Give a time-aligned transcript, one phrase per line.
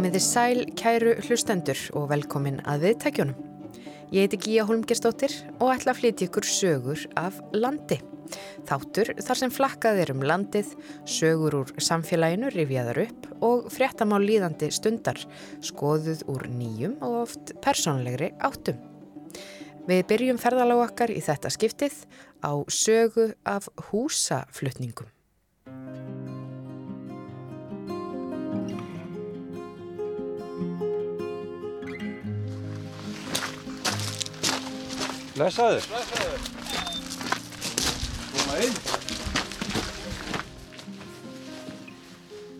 [0.00, 3.34] Komiði sæl, kæru hlustendur og velkomin að viðtækjunum.
[4.16, 7.98] Ég heiti Gíja Holmgerstóttir og ætla að flytja ykkur sögur af landi.
[8.64, 10.72] Þáttur þar sem flakkað er um landið,
[11.04, 15.20] sögur úr samfélaginu rifjaðar upp og fréttamál líðandi stundar,
[15.68, 18.80] skoðuð úr nýjum og oft persónlegri áttum.
[19.84, 22.06] Við byrjum ferðalág okkar í þetta skiptið
[22.40, 25.12] á sögu af húsaflutningum.
[35.40, 35.86] Blessaður.
[35.88, 36.40] Blessaður.
[38.34, 38.74] Koma inn.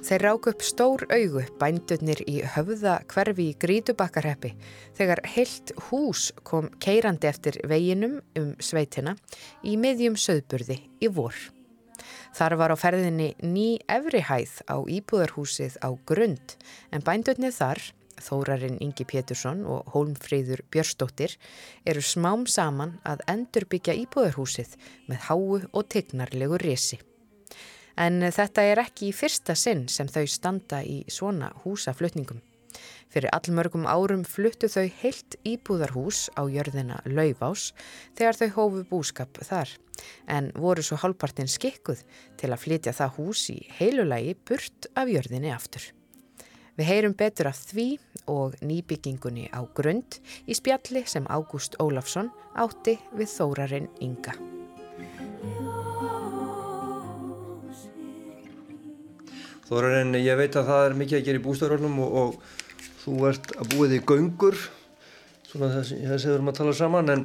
[0.09, 4.55] Þeir rák upp stór augu bændurnir í höfða hverfi í Grítubakkarheppi
[4.97, 9.13] þegar heilt hús kom keirandi eftir veginum um sveitina
[9.61, 11.37] í miðjum söðburði í vor.
[12.33, 16.57] Þar var á ferðinni ný efrihæð á íbúðarhúsið á grund
[16.97, 17.91] en bændurnir þar
[18.23, 21.37] Þórarinn Ingi Pétursson og Hólmfríður Björstóttir
[21.89, 24.77] eru smám saman að endurbyggja íbúðarhúsið
[25.09, 27.01] með háu og tegnarlegu resi.
[28.01, 32.41] En þetta er ekki í fyrsta sinn sem þau standa í svona húsaflutningum.
[33.11, 37.73] Fyrir allmörgum árum fluttu þau heilt íbúðarhús á jörðina Laufás
[38.19, 39.75] þegar þau hófu búskap þar
[40.31, 42.05] en voru svo hálpartinn skikkuð
[42.41, 45.91] til að flytja það hús í heilulagi burt af jörðinni aftur.
[46.79, 47.89] Við heyrum betur af því
[48.31, 54.37] og nýbyggingunni á grund í spjalli sem Ágúst Ólafsson átti við þórarinn Inga.
[59.71, 63.53] Þórarinn, ég veit að það er mikið að gera í bústafrögnum og, og þú ert
[63.55, 64.57] að búið í göngur,
[65.47, 67.23] svona þess að við erum að tala saman, en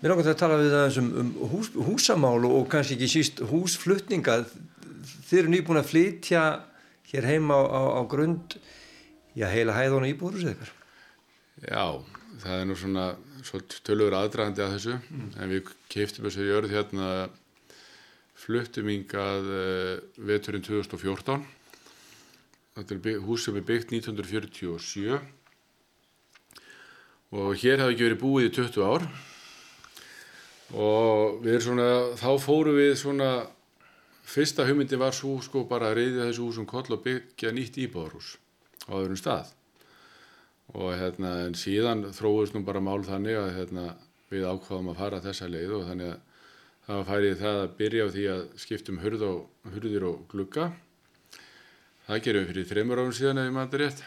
[0.00, 3.44] mér langar það að tala við það um, um hús, húsamál og kannski ekki síst
[3.50, 4.38] húsflutninga.
[5.28, 6.46] Þið eru nýbúin að flytja
[7.10, 8.56] hér heima á, á, á grund
[9.34, 10.74] já, heila hæðun og íbúður ykkar.
[11.64, 11.86] Já,
[12.42, 13.06] það er nú svona
[13.86, 14.98] tölur aðdragandi að þessu.
[15.10, 15.32] Mm.
[15.38, 17.10] en við keiftum þessu jörð hérna
[18.44, 21.44] fluttum yngað uh, eh, veturinn 2014
[22.74, 25.20] þetta er hús sem er byggt 1947
[27.34, 29.04] og hér hafi ekki verið búið í 20 ár.
[30.74, 33.28] Og við erum svona þá fóru við svona
[34.26, 38.34] fyrsta hugmyndi var svo sko bara að reyðja þessu húsum koll og byggja nýtt íbáðarhús
[38.88, 39.52] á öðrum stað.
[40.74, 43.84] Og hérna en síðan þróist nú bara mál þannig að hérna,
[44.32, 46.22] við ákváðum að fara þessa leið og þannig að
[46.84, 49.38] það var færið það að byrja á því að skiptum hurð og,
[49.74, 50.72] hurðir og glugga.
[52.04, 54.04] Það gerum við fyrir þreymur árum síðan ef ég maður rétt.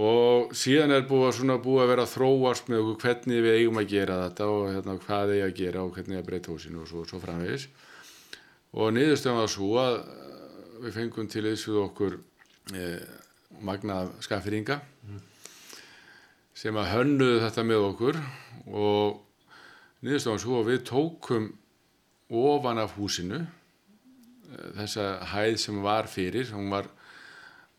[0.00, 3.88] Og síðan er búið að, búið að vera að þróast með hvernig við eigum að
[3.90, 7.02] gera þetta og hérna, hvað eigum að gera og hvernig að breyta húsinu og svo,
[7.10, 7.66] svo framvegis.
[8.78, 9.96] Og niðurstöðum var svo að
[10.84, 12.20] við fengum til þessu okkur
[12.78, 13.02] eh,
[13.58, 15.20] magna skaffiringa mm.
[16.54, 18.20] sem að hönnuðu þetta með okkur
[18.70, 19.20] og
[20.06, 21.50] niðurstofan svo við tókum
[22.30, 26.88] ofan af húsinu eh, þessa hæð sem var fyrir hún var,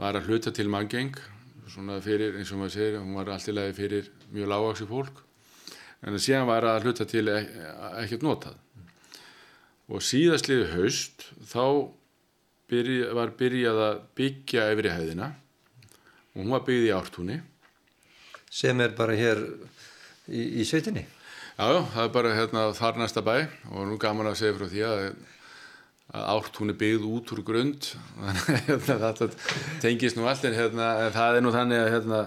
[0.01, 1.15] var að hluta til manngeng
[1.71, 5.21] svona fyrir eins og maður segir hún var alltilega fyrir mjög lágvaksi fólk
[6.01, 7.55] en það séðan var að hluta til ek
[8.03, 8.59] ekkert notað
[9.91, 11.63] og síðastliði haust þá
[12.71, 15.31] byrja, var byrjað að byggja yfir í hæðina
[16.31, 17.39] og hún var byggð í ártúni.
[18.51, 19.41] Sem er bara hér
[20.27, 21.03] í, í sveitinni.
[21.57, 23.35] Jájá, það er bara hérna þar næsta bæ.
[23.71, 25.01] Og nú gaman að segja frá því að,
[26.15, 27.89] að ártúni byggð út úr grund.
[28.67, 29.29] Hérna, þetta
[29.83, 32.21] tengist nú allt en hérna, það er nú þannig að hérna,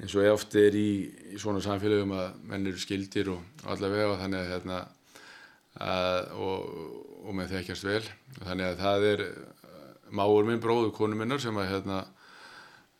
[0.00, 0.88] eins og ég ofti er í,
[1.32, 4.80] í svona samfélagum að menn eru skildir og allavega þannig að hérna
[5.78, 6.72] að, og,
[7.22, 8.02] og með þekkjast vel.
[8.40, 9.24] Þannig að það er
[10.12, 12.02] máur minn bróðu konu minnar sem að hérna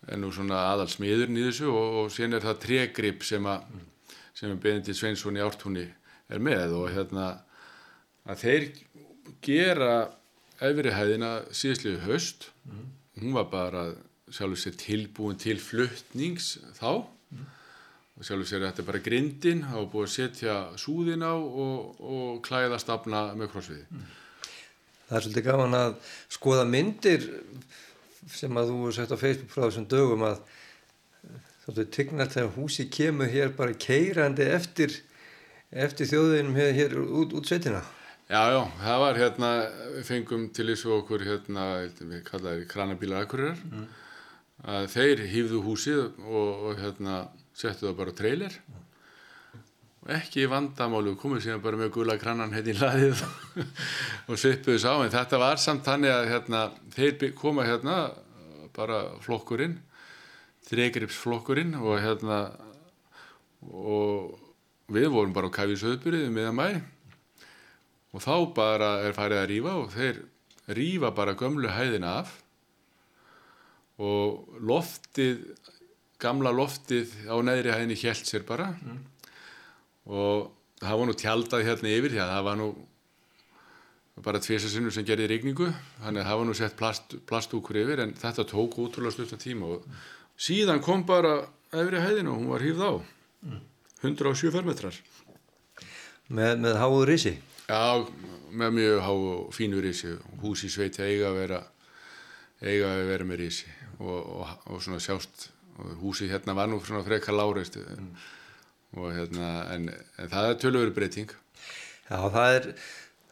[0.09, 3.67] er nú svona aðal smiðurinn í þessu og, og síðan er það tregrip sem að
[4.37, 5.85] sem Benedikt Sveinsson í ártúni
[6.33, 7.27] er með og hérna
[8.27, 8.69] að þeir
[9.45, 9.93] gera
[10.63, 12.87] efrihæðina síðastlegu höst mm.
[13.23, 13.85] hún var bara
[14.33, 17.45] sjálfur sér tilbúin til fluttnings þá mm.
[18.17, 22.43] og sjálfur sér þetta er bara grindin og búið að setja súðin á og, og
[22.47, 24.11] klæða stafna með krossviði mm.
[25.03, 25.95] Það er svolítið gaman að
[26.33, 27.25] skoða myndir
[28.31, 30.43] sem að þú sett á Facebook frá þessum dögum að
[31.65, 34.95] þáttu tygnalt þegar húsi kemur hér bara keirandi eftir
[35.73, 37.83] eftir þjóðinum hér, hér út, út svetina
[38.33, 39.49] Já, já, það var hérna
[39.97, 41.65] við fengum til þessu okkur hérna,
[42.01, 43.83] við kallaðum kranabílar akkurir mm.
[44.73, 47.19] að þeir hýfðu húsið og, og hérna
[47.53, 48.87] settu það bara trailer mm.
[50.11, 53.23] Ekki vandamálu komið síðan bara með gula kranan hérna í laðið
[54.29, 56.63] og svippuðu sá en þetta var samt þannig að hérna,
[56.97, 57.99] þeir koma hérna
[58.75, 59.77] bara flokkurinn
[60.67, 62.41] stregripsflokkurinn og hérna
[63.63, 64.39] og
[64.93, 66.69] við vorum bara á kafísauðbyrðið meðan mæ
[68.13, 70.21] og þá bara er farið að rýfa og þeir
[70.79, 72.35] rýfa bara gömlu hæðina af
[74.03, 75.47] og loftið
[76.23, 78.73] gamla loftið á neðri hæðinni hjælt sér bara
[80.07, 80.51] og
[80.83, 82.69] það var nú tjaldað hérna yfir því að það var nú
[84.23, 85.71] bara tvisarsinu sem gerði rigningu.
[86.03, 89.79] Þannig að það var nú sett plast, plastúkur yfir en þetta tók útrúlega stuttan tíma.
[89.79, 89.87] Og
[90.37, 91.41] síðan kom bara
[91.73, 92.93] efri hæðinu og hún var hýfð á.
[94.03, 94.99] 107 fermetrar.
[96.33, 97.33] Með, með háður rísi
[97.67, 98.05] Já,
[98.53, 100.13] með mjög há og fínu rísi
[100.43, 101.59] hús í sveiti eiga að vera
[102.63, 105.49] eiga að vera með rísi og, og, og svona sjást
[105.83, 108.09] og húsið hérna var nú svona frekar láreist mm.
[108.97, 109.89] Og hérna en,
[110.21, 111.31] en það er tölur breyting.
[112.09, 112.69] Já, það er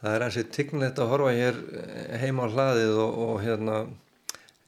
[0.01, 1.59] það er ansið tignlegt að horfa hér
[2.21, 3.81] heima á hlaðið og, og hérna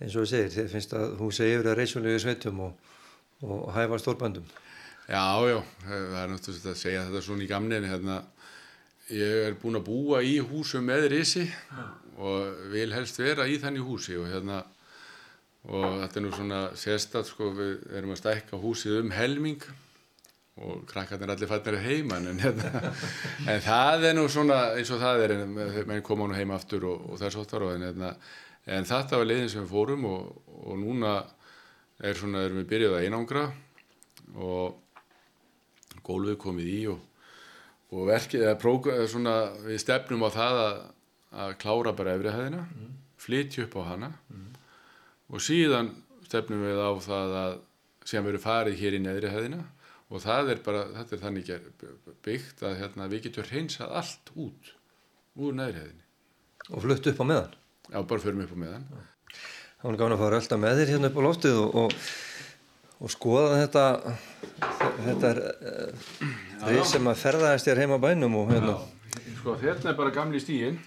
[0.03, 4.45] eins og við segir, þið finnst að húsið yfir að reysulegu sveitum og hæfa stórböndum.
[5.09, 8.19] Já, já, það er náttúrulega að segja þetta svona í gamniðin hérna
[9.11, 11.43] ég er búin að búa í húsum með risi
[12.15, 14.61] og vil helst vera í þannig húsi og hérna
[15.67, 19.65] og þetta er nú svona sérstat sko við erum að stækka húsið um helming
[20.61, 22.91] og krakkarnir allir fannir heima en, hérna,
[23.51, 25.55] en það er nú svona eins og það er en
[25.89, 28.11] menn koma nú heima aftur og, og það er svolítið en, hérna,
[28.77, 30.29] en þetta var leiðin sem við fórum og,
[30.67, 31.15] og núna
[32.03, 33.47] er svona erum við byrjuð að einangra
[34.37, 34.77] og
[36.05, 37.01] gólfið komið í og
[37.93, 39.35] og verkið, próg, svona,
[39.67, 40.77] við stefnum á það að,
[41.43, 42.95] að klára bara efrihæðina, mm.
[43.21, 44.47] flytja upp á hana mm.
[45.29, 45.91] og síðan
[46.25, 47.55] stefnum við á það að
[48.09, 49.61] sem verður farið hér í neðrihæðina
[50.09, 51.51] og það er bara, þetta er þannig
[52.25, 54.73] byggt að hérna, við getum hreinsað allt út
[55.39, 56.05] úr neðrihæðinni.
[56.71, 57.57] Og flutt upp á meðan?
[57.89, 58.85] Já, bara förum upp á meðan.
[59.79, 61.97] Það var gáðin að fara alltaf með þér hérna upp á loftið og, og
[63.03, 63.85] og skoða þetta
[65.03, 65.39] þetta er
[66.63, 70.13] þeir uh, sem að ferðaðist þér heima bænum og hérna Já, sko þetta er bara
[70.15, 70.79] gamli stíin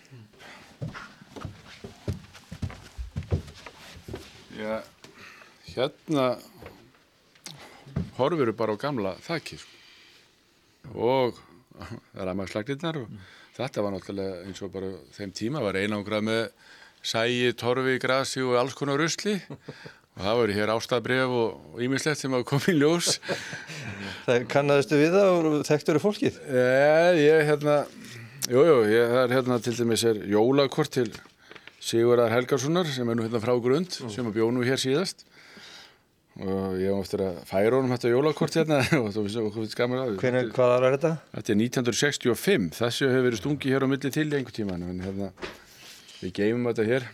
[4.57, 4.81] Já
[5.75, 6.29] hérna
[8.19, 9.75] horfur bara á gamla þakki sko.
[10.95, 11.39] og
[12.15, 13.29] það aðmægslaglinnar og mm.
[13.59, 16.43] þetta var náttúrulega eins og bara þeim tíma var einangrað með
[17.07, 19.37] sæi, torfi, grasi og alls konar rusli
[20.17, 23.17] og það voru hér ástafbref og ímislegt sem hafa komið í ljós
[24.27, 26.39] Það kannadastu við það og þekktur þau fólkið?
[26.57, 27.77] Ég, ég hérna
[28.51, 31.09] jújú, jú, það er hérna til dæmis er jólakort til
[31.87, 34.11] Sigurðar Helgarssonar sem er nú hérna frá grund mm.
[34.11, 35.27] sem er bjónu hér síðast
[36.37, 40.03] og ég hef eftir að færa honum þetta jólakort hérna og þú veist okkur skamur
[40.03, 41.13] að Hvernig, hvað ára er þetta?
[41.37, 45.05] Þetta er 1965, þessu hefur verið stungi hér á milli til í einhver tíma en
[45.05, 45.31] hérna
[46.21, 47.09] við geymum þetta hér.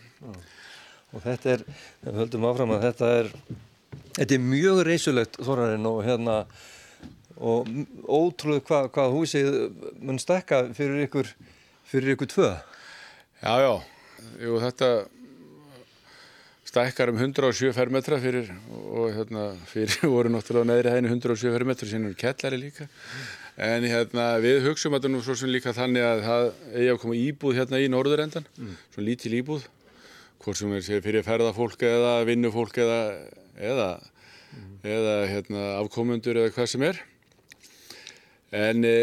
[1.13, 1.63] Og þetta er,
[2.03, 3.31] við höldum áfram að þetta er
[4.17, 6.37] þetta er mjög reysulegt þorrarinn og hérna
[7.43, 7.69] og
[8.05, 9.55] ótrúlega hvað hva húsið
[10.03, 11.31] mun stekka fyrir ykkur
[11.89, 12.51] fyrir ykkur tvö.
[13.43, 13.73] Já, já,
[14.67, 14.89] þetta
[16.73, 18.49] stekkar um 107 fermetra fyrir
[18.89, 22.87] og hérna fyrir voru náttúrulega neðri hægni 107 fermetra sem eru kellari líka
[23.61, 26.99] en hérna við hugsaum að þetta nú svo sem líka þannig að það eigi að
[27.03, 28.75] koma íbúð hérna í norðurendan, mm.
[28.95, 29.67] svona lítil íbúð
[30.43, 32.99] hvort sem er fyrir ferðafólk eða vinnufólk eða,
[33.61, 33.89] eða,
[34.57, 34.75] mm.
[34.97, 36.99] eða hérna, afkomundur eða hvað sem er.
[38.53, 38.97] En e,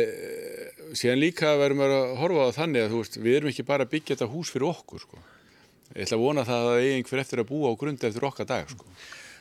[0.98, 3.94] síðan líka verðum við að horfa á þannig að veist, við erum ekki bara að
[3.94, 5.06] byggja þetta hús fyrir okkur.
[5.06, 5.22] Sko.
[5.96, 8.48] Ég ætla að vona það að er einhver eftir að búa á grundi eftir okkar
[8.50, 8.70] dag.
[8.70, 8.86] Sko.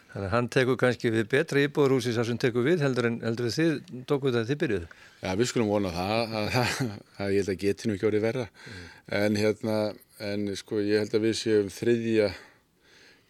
[0.10, 3.76] Þannig að hann tekur kannski við betra íbúðurhúsi sem tekur við heldur en heldur þið
[4.10, 4.86] tókuð það þið byrjuð?
[5.22, 6.80] Já, við skulum vona það að, að,
[7.22, 8.48] að ég held að geti nú ekki orðið verða.
[8.50, 8.88] Mm.
[9.20, 9.76] En hérna
[10.20, 12.32] en sko ég held að við séum þriðja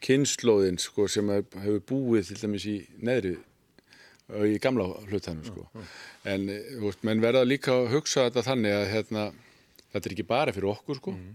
[0.04, 3.36] kynnslóðin sko sem hefur búið til dæmis í neðri
[4.30, 5.92] í gamla hlutanum sko mm,
[6.32, 6.48] en
[6.84, 9.24] veist, menn verða líka að hugsa þetta þannig að hérna,
[9.94, 11.32] þetta er ekki bara fyrir okkur sko mm.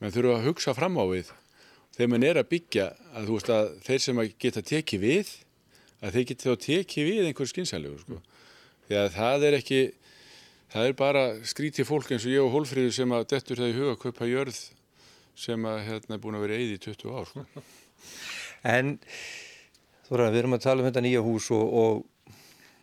[0.00, 1.32] Menn þurfa að hugsa fram á við.
[1.96, 2.86] Þegar mann er að byggja
[3.16, 5.34] að, veist, að þeir sem geta tekið við
[6.04, 8.18] að þeir geta þá tekið við einhver skynsælegu sko.
[8.86, 9.80] Því að það er ekki
[10.72, 13.76] það er bara skrítið fólk eins og ég og Hólfríður sem að dettur það í
[13.78, 14.60] huga að kaupa jörð
[15.36, 17.46] sem að hérna er búin að vera eði í 20 ár sko.
[18.66, 18.96] En
[20.10, 22.34] að við erum að tala um þetta nýja hús og, og,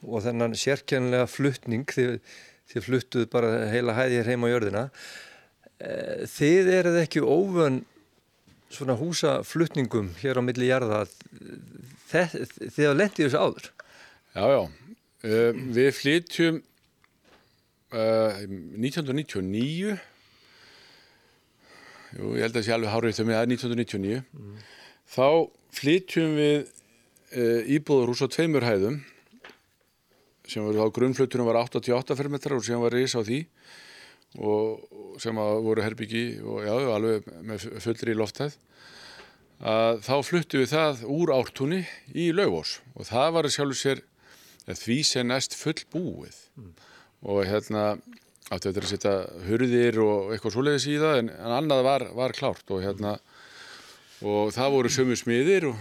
[0.05, 2.17] og þennan sérkjænlega fluttning þið,
[2.72, 4.84] þið fluttuð bara heila hæðir heim á jörðina
[6.34, 7.82] þið eruð ekki óvön
[8.74, 11.04] svona húsaflutningum hér á milli jarða?
[12.12, 13.68] Þið, þið hafa lendið þessu áður?
[14.34, 14.62] Já, já.
[15.24, 16.58] Uh, við flytjum
[17.94, 18.42] uh,
[18.80, 19.94] 1999
[22.13, 24.58] Jú, ég held að það sé alveg hárið þau með að 1999 mm.
[25.10, 25.28] þá
[25.74, 26.58] flytjum við
[27.34, 29.00] e, íbúðurhús á tveimur hæðum
[30.46, 33.40] sem var þá grunnflutunum var 88 fermetrar og sem var reys á því
[34.42, 38.58] og sem að voru herbyggi og já, alveg með fullri loftæð
[39.63, 41.84] að þá fluttu við það úr ártunni
[42.18, 44.04] í laugós og það var sjálfur sér
[44.80, 46.74] því sem næst full búið mm.
[47.30, 47.86] og hérna
[48.52, 49.13] átti þetta að setja
[49.48, 52.66] hurðir og eitthvað svoleiðis í það en, en annað var, var klárt.
[52.74, 53.16] Og hérna
[54.24, 55.80] og það voru sömu smiðir og,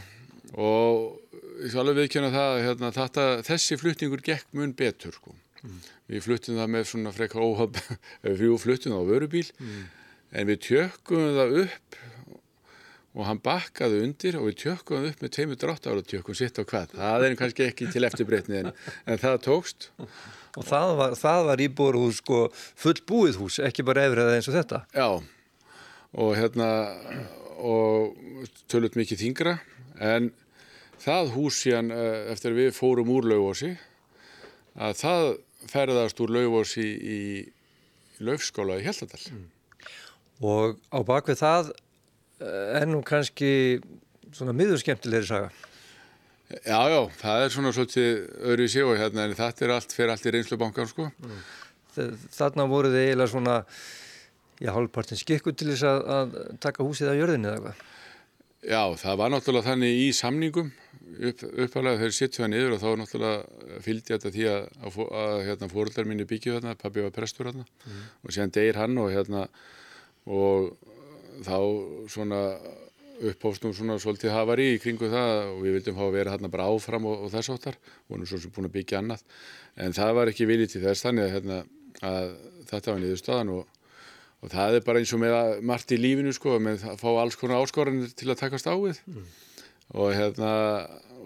[0.56, 5.82] og ég skal alveg viðkjöna það hérna, þetta, þessi flutningur gekk mun betur sko mm.
[6.12, 7.80] við fluttum það með svona frekka óhald
[8.22, 9.82] við fluttum það á vörubíl mm.
[10.38, 12.00] en við tjökkum það upp
[13.12, 16.64] og hann bakkaði undir og við tjökkum upp með tveimur dráttar og tjökkum sitt á
[16.64, 18.70] hvað það er kannski ekki til eftirbreytni en,
[19.04, 21.16] en það tókst og það var,
[21.48, 25.08] var íbúrhús sko, full búið hús, ekki bara efrið eins og þetta já
[26.12, 26.68] og hérna
[27.62, 28.16] og
[28.68, 29.56] tölut mikið þingra
[30.00, 30.32] en
[31.02, 33.74] það hús síðan eh, eftir við fórum úr laugósi
[34.72, 35.26] að það
[35.70, 37.18] ferðast úr laugósi í,
[38.18, 39.44] í laufskála í Hjaltadal mm.
[40.48, 41.72] og á bakvið það
[42.42, 43.52] er nú kannski
[44.32, 45.50] svona miður skemmtilegri saga.
[46.52, 48.08] Já, já, það er svona svolítið
[48.50, 51.08] öðru í séu hérna en þetta er allt fyrir allt í reynslubankan sko.
[51.22, 51.42] Mm.
[52.32, 53.56] Þarna voru þið eiginlega svona,
[54.60, 57.88] já, hálfpartin skikku til þess að, að taka húsið á jörðinni eða eitthvað?
[58.62, 60.68] Já, það var náttúrulega þannig í samningum
[61.12, 65.34] upp, uppalega þegar sittu það niður og þá náttúrulega fylgdi þetta því að, að, að
[65.48, 68.06] hérna, fóröldar mínu byggju þarna, pabbi var prestur þarna mm.
[68.22, 69.44] og séðan degir hann og hérna
[70.30, 70.72] og
[71.42, 71.58] þá
[72.12, 72.40] svona
[73.22, 76.70] upphófstum svona svolítið hafari í kringu það og við vildum fá að vera hérna bara
[76.72, 77.78] áfram og, og þess áttar
[78.08, 79.22] og nú svo sem búin að byggja annað
[79.84, 81.60] en það var ekki viljið til þess þannig að, hérna,
[82.08, 82.32] að
[82.72, 83.78] þetta var niðurstaðan og,
[84.42, 87.38] og það er bara eins og með margt í lífinu sko með að fá alls
[87.38, 89.30] konar áskoranir til að takast á við mm.
[89.92, 90.52] Og hérna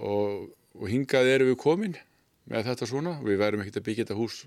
[0.03, 1.97] og, og hingað eru við komin
[2.51, 4.43] með þetta svona við værum ekkert að byggja þetta hús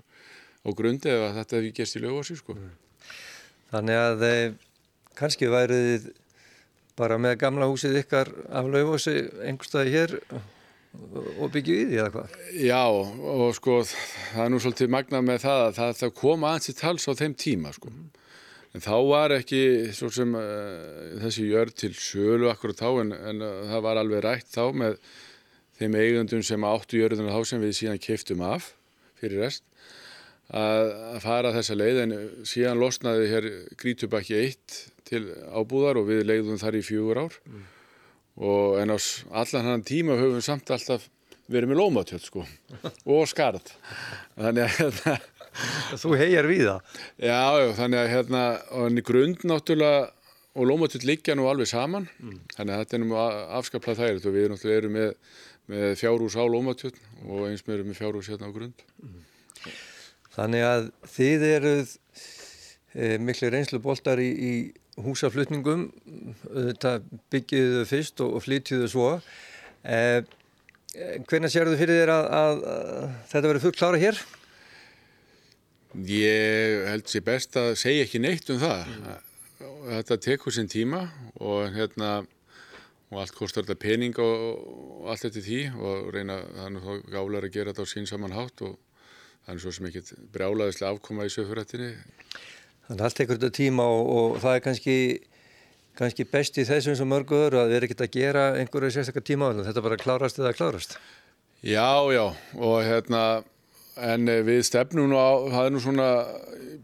[0.60, 2.56] á grundi ef þetta hefði gæst í lögvási sko.
[2.56, 2.72] Mm.
[3.70, 4.54] Þannig að þeir
[5.20, 6.08] kannski værið
[7.00, 10.16] bara með gamla húsið ykkar af laufósi einhverstaði hér
[11.38, 12.38] og byggju í því eða hvað?
[12.60, 16.72] Já og sko það er nú svolítið magnað með það að það, það kom aðeins
[16.72, 17.92] í tals á þeim tíma sko
[18.74, 19.62] en þá var ekki
[19.96, 24.24] svo sem uh, þessi jörg til sölu akkur þá en, en uh, það var alveg
[24.26, 25.00] rætt þá með
[25.80, 28.74] þeim eigundum sem áttu jörguna þá sem við síðan keiftum af
[29.20, 29.64] fyrir rest
[30.50, 32.00] að, að fara þessa leið.
[32.04, 32.16] En
[32.48, 33.48] síðan losnaði hér
[33.80, 37.38] Grítubakki 1 til ábúðar og við leiðum þar í fjögur ár.
[37.46, 37.68] Mm.
[38.40, 38.98] og en á
[39.42, 41.08] allan hann tíma höfum við samt alltaf
[41.50, 42.44] verið með lómatjöld sko
[43.12, 43.72] og skarð.
[44.38, 45.02] Þannig að
[46.02, 46.96] Þú hegjar við það?
[47.18, 48.42] Já, já, þannig að hérna
[48.80, 50.08] og grund náttúrulega
[50.58, 52.38] og lómatjöld liggja nú alveg saman mm.
[52.56, 53.18] þannig að þetta er nú
[53.60, 55.12] afskaplað og við náttúrulega erum með,
[55.70, 59.26] með fjárhús á lómatjöld og eins með erum með fjárhús hérna á grund mm.
[60.30, 61.94] Þannig að þið eruð
[62.94, 64.52] e, miklu reynslu boltar í, í
[65.02, 65.88] húsaflutningum
[66.50, 66.98] þetta
[67.32, 69.08] byggjiðu fyrst og, og flytjiðu svo
[69.82, 70.22] eh,
[71.28, 74.22] hvernig sér þau fyrir þér að, að, að þetta verður fullt klára hér?
[76.06, 79.24] Ég held sér best að segja ekki neitt um það mm.
[79.88, 81.08] þetta tekur sinn tíma
[81.42, 82.20] og hérna
[83.10, 84.44] og allt kostar þetta pening og,
[85.00, 88.06] og allt þetta því og reyna þannig að þá gálar að gera þetta á sín
[88.06, 88.78] saman hátt og
[89.48, 91.90] þannig svo sem ekkert brjálaðislega afkoma í söfurrættinni
[92.90, 94.94] Þannig að allt tekur þetta tíma og, og það er kannski,
[95.98, 99.26] kannski best í þessum sem mörgu öðru að við erum ekkert að gera einhverju sérstakar
[99.26, 100.96] tíma þetta bara klárast eða klárast.
[101.62, 102.24] Já, já
[102.58, 103.20] og hérna
[103.96, 106.08] en við stefnum nú á, það er nú svona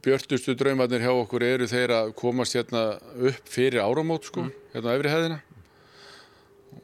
[0.04, 2.84] björnustu draumarnir hjá okkur eru þeir að komast hérna
[3.30, 4.70] upp fyrir áramót sko, mm.
[4.74, 5.40] hérna á efri hefðina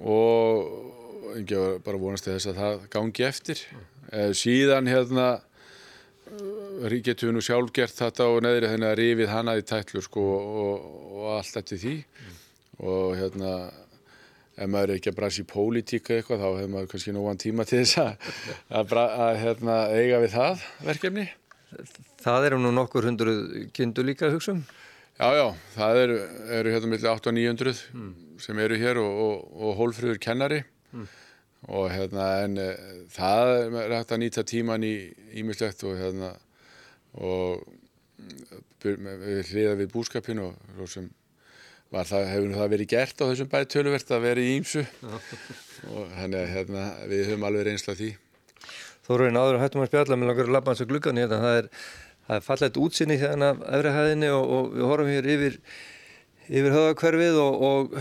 [0.02, 3.62] og ekki bara vonast þess að það gangi eftir.
[3.72, 4.34] Mm.
[4.36, 5.26] Síðan hérna
[7.04, 10.24] getum við nú sjálf gert þetta og neðri þennig að rifið hana í tætlu sko
[10.32, 12.38] og, og allt eftir því mm.
[12.88, 13.52] og hérna
[14.56, 17.66] ef maður er ekki að brasa í pólitíka eitthvað þá hefur maður kannski nógan tíma
[17.68, 18.28] til þess að,
[18.80, 21.26] að, að hérna, eiga við það verkefni.
[22.22, 23.42] Það eru nú nokkur hundruð
[23.76, 24.62] kindur líka hugsa um?
[25.16, 26.20] Já, já, það eru,
[26.58, 28.12] eru hérna millir 800 og 900 mm.
[28.42, 31.10] sem eru hér og, og, og hólfröður kennari mm
[31.70, 32.68] og hérna en e,
[33.12, 34.94] það er hægt að nýta tíman í
[35.38, 36.32] ímislegt og hérna
[37.14, 37.62] og
[38.82, 41.10] við hliða við búskapin og svo sem
[41.92, 44.84] það, hefur það verið gert á þessum bæði töluvert að vera í ímsu
[45.92, 48.10] og þannig að hérna við höfum alveg reynsla því.
[49.02, 51.70] Þóruðin áður að hættum að spjalla með langar labbans og gluggan hérna, það er,
[52.36, 55.58] er fallet útsinni hérna af öfrihæðinni og, og við horfum hér yfir
[56.48, 57.98] yfir höfðakverfið og, og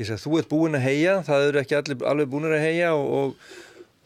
[0.00, 2.94] ég segi þú ert búin að heia, það eru ekki allir, alveg búin að heia
[2.96, 3.52] og, og,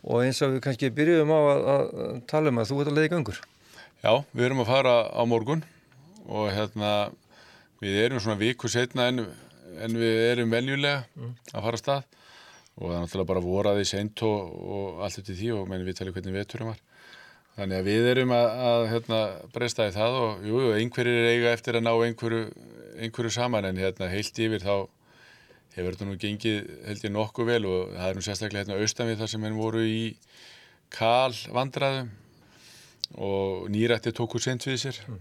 [0.09, 2.93] og eins og við kannski byrjuðum á að, að, að tala um að þú ert
[2.93, 3.41] að leiði gangur.
[3.99, 5.65] Já, við erum að fara á morgun
[6.29, 6.93] og hérna
[7.83, 9.25] við erum svona viku setna en,
[9.79, 11.05] en við erum veljulega
[11.53, 12.19] að fara að stað
[12.79, 15.99] og það er náttúrulega bara voraði seint og, og allt eftir því og menn við
[15.99, 16.85] talum hvernig veturum var.
[17.59, 19.23] Þannig að við erum að, að hérna,
[19.55, 22.45] breysta í það og jú, einhverjir er eiga eftir að ná einhverju,
[23.03, 24.75] einhverju saman en hérna heilt yfir þá
[25.75, 29.11] hefur þetta nú gengið held ég nokkuð vel og það er nú sérstaklega hérna austan
[29.11, 30.05] við þar sem henn voru í
[30.95, 32.13] kal vandraðum
[33.19, 35.19] og nýrætti tóku sent við sér mm.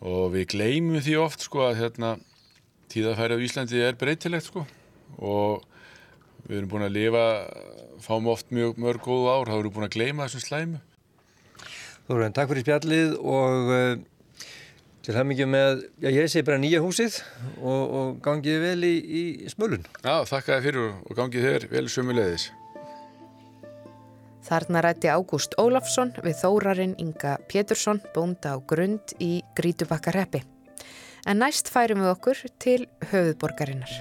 [0.00, 2.16] Og við gleymum því oft sko að hérna
[2.92, 4.66] tíðafæri á Íslandi er breytilegt sko
[5.18, 5.64] og
[6.48, 7.24] við erum búin að lifa
[8.04, 10.84] fáum oft mjög mörg góð ár, þá erum við búin að gleyma þessum slæmu
[12.08, 13.98] Þorðan, takk fyrir spjallið og uh,
[15.04, 17.18] til mikið með, já ég segi bara nýja húsið
[17.60, 19.84] og, og gangið vel í, í smölun.
[20.00, 22.46] Já, þakka þér fyrir og gangið þér vel sömulegðis.
[24.48, 30.40] Þarna rætti Ágúst Ólafsson við þórarinn Inga Pétursson bónda á grund í Grítubakkarheppi.
[31.28, 32.78] En næst færum við okkur til
[33.10, 33.92] höfuðborgarinnar.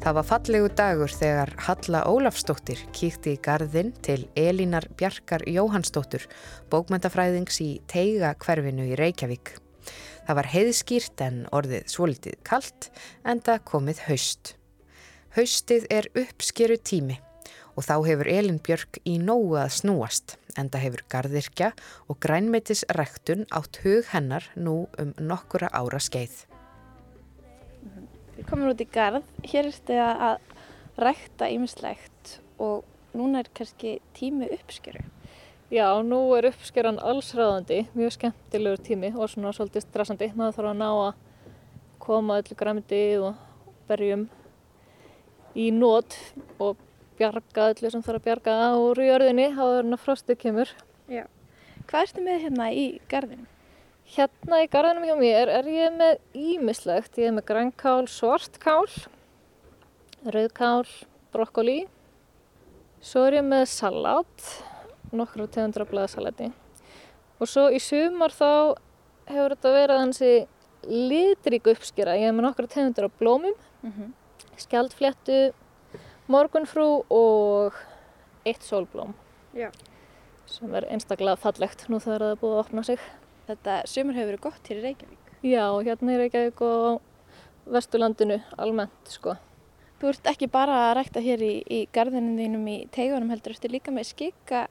[0.00, 6.24] Það var fallegu dagur þegar Halla Ólafsdóttir kíkti í gardin til Elínar Bjarkar Jóhannsdóttur,
[6.72, 9.58] bókmyndafræðings í Teiga hverfinu í Reykjavík.
[10.28, 12.90] Það var heiðskýrt en orðið svolítið kalt
[13.24, 14.50] en það komið haust.
[15.32, 17.16] Haustið er uppskeru tími
[17.72, 21.70] og þá hefur Elin Björk í nógu að snúast en það hefur gardirkja
[22.12, 26.42] og grænmeitisræktun átt hug hennar nú um nokkura ára skeið.
[28.36, 32.84] Við komum út í garð, hér er þetta að rækta ýmislegt og
[33.16, 35.08] núna er kannski tími uppskeru.
[35.68, 40.30] Já, nú er uppskeran allsræðandi, mjög skemmtilegur tími og svona svolítið stressandi.
[40.32, 41.18] Maður þarf að ná að
[42.00, 43.42] koma öllu græmdið og
[43.90, 44.22] berjum
[45.52, 46.16] í nót
[46.56, 46.80] og
[47.18, 50.72] bjarga öllu sem þarf að bjarga úr jörðinni á þarna frostið kemur.
[51.04, 51.26] Já.
[51.84, 53.44] Hvað ertu með hérna í garðinu?
[54.14, 57.20] Hérna í garðinum hjá mér er ég með ímislegt.
[57.20, 58.88] Ég er með grænkál, svartkál,
[60.24, 60.88] rauðkál,
[61.36, 61.78] brokkoli.
[63.04, 64.48] Svo er ég með salat,
[65.16, 66.50] nokkru tegundra blæðsalati.
[67.38, 68.76] Og svo í sumar þá
[69.28, 70.32] hefur þetta verið hansi
[70.88, 72.16] litrík uppskera.
[72.18, 74.12] Ég er með nokkru tegundra blómum, mm -hmm.
[74.56, 75.52] skjaldfléttu,
[76.28, 77.74] morgunfrú og
[78.44, 79.14] eitt sólblóm.
[79.54, 79.70] Já.
[80.46, 82.98] Sem er einstaklega fallegt nú þegar það er búið að opna sig
[83.48, 85.34] þetta sumur hefur verið gott hér í Reykjavík.
[85.46, 87.00] Já, hérna í Reykjavík og
[87.68, 89.36] Vesturlandinu almennt sko.
[89.98, 93.72] Þú ert ekki bara að rækta hér í, í gardinin þínum í teigunum heldur eftir
[93.72, 94.66] líka með skika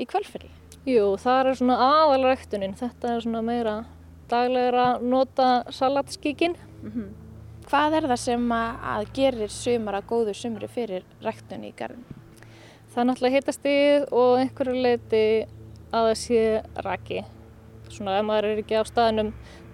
[0.00, 0.50] í kvalferi.
[0.88, 2.76] Jú, það er svona aðalræktunin.
[2.78, 3.74] Þetta er svona meira
[4.30, 6.56] daglegra nota salatskíkin.
[6.82, 7.10] Mm -hmm.
[7.70, 12.04] Hvað er það sem að, að gerir sumar að góðu sumri fyrir ræktun í gardinu?
[12.90, 13.78] Það er náttúrulega hitast í
[14.10, 15.46] og einhverju leiti
[15.92, 17.24] að það sé raki
[17.94, 19.32] svona ef maður er ekki á staðinum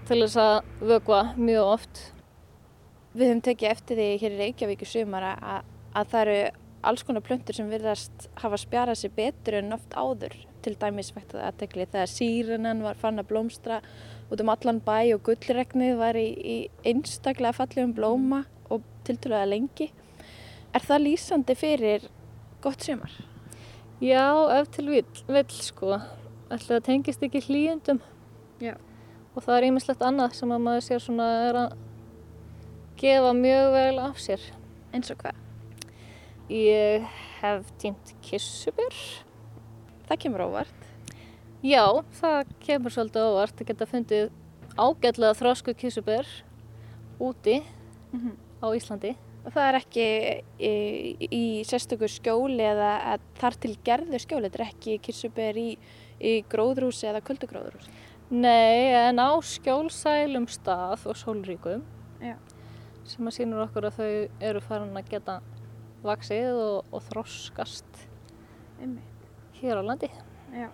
[0.09, 2.03] til þess að vögva mjög oft.
[3.17, 6.39] Við höfum tekið eftir því hér í Reykjavík í sumar að, að það eru
[6.87, 10.35] alls konar plöntur sem virðast hafa spjarað sér betur en oft áður.
[10.64, 13.81] Til dæmis vektaði aðtekli þegar sírenan var fann að blómstra
[14.33, 19.90] út um allan bæ og gullregnið var í, í einstaklega fallegum blóma og tilturlega lengi.
[20.75, 22.11] Er það lýsandi fyrir
[22.64, 23.12] gott sumar?
[24.03, 24.27] Já,
[24.59, 25.96] ef til vill, vill sko
[26.51, 28.03] ætla það tengist ekki hlýjundum
[28.62, 28.77] Já.
[29.35, 31.75] og það er einmislegt annað sem að maður sér svona er að
[33.01, 34.46] gefa mjög vel af sér
[34.94, 35.45] eins og hvað?
[36.52, 37.06] Ég
[37.40, 38.94] hef týnt kissubur
[40.06, 40.88] Það kemur óvart
[41.66, 41.85] Já,
[42.20, 44.26] það kemur svolítið óvart að geta fundið
[44.76, 46.26] ágætlega þrásku kissubur
[47.18, 47.62] úti
[48.12, 48.35] mm -hmm.
[48.62, 50.06] á Íslandi það er ekki
[50.59, 50.74] í,
[51.30, 55.78] í sérstökur skjóli eða þar til gerðu skjóli þetta er ekki kissubur í
[56.20, 57.92] í gróðrúsi eða kuldugróðrúsi?
[58.30, 61.85] Nei, en á skjólsælum stað og sólríkum
[62.20, 62.35] Já.
[63.06, 65.38] sem að sínur okkur að þau eru farin að geta
[66.09, 68.03] vaksið og, og þroskast
[68.81, 69.31] Einmitt.
[69.61, 70.11] hér á landi.
[70.55, 70.69] Já.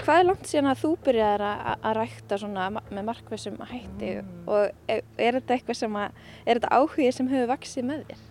[0.00, 4.30] Hvað er langt síðan að þú byrjaði að, rækta með markveðsum hætti mm.
[4.48, 8.22] og er, er þetta eitthvað sem að, er þetta áhugið sem hefur vaksið með þér?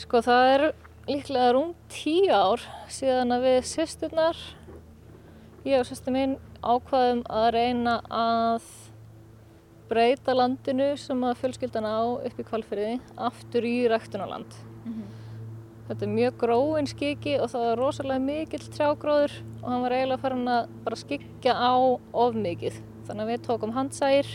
[0.00, 0.64] Sko það er
[1.06, 4.40] líklega rúm tíu ár síðan að við sýsturnar
[5.66, 8.66] ég og sérstu mín ákvaðum að reyna að
[9.90, 12.96] breyta landinu sem að fjölskyldan á upp í kvalfyrði
[13.28, 14.56] aftur í ræktunarland.
[14.86, 15.14] Mm -hmm.
[15.86, 20.22] Þetta er mjög gróin skiki og það var rosalega mikill trjágróður og hann var eiginlega
[20.22, 21.74] farin að bara skikja á
[22.12, 22.80] of mikið.
[23.06, 24.26] Þannig að við tókum handsægir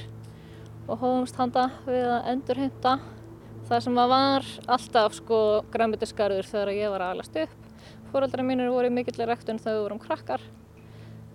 [0.88, 3.00] og hóðumst handa við að endurheimta
[3.68, 5.38] það sem var alltaf sko
[5.72, 7.58] græmitisgarður þegar ég var að alast upp.
[8.12, 10.42] Fóreldrar mínir voru í mikillir rektun þegar við vorum krakkar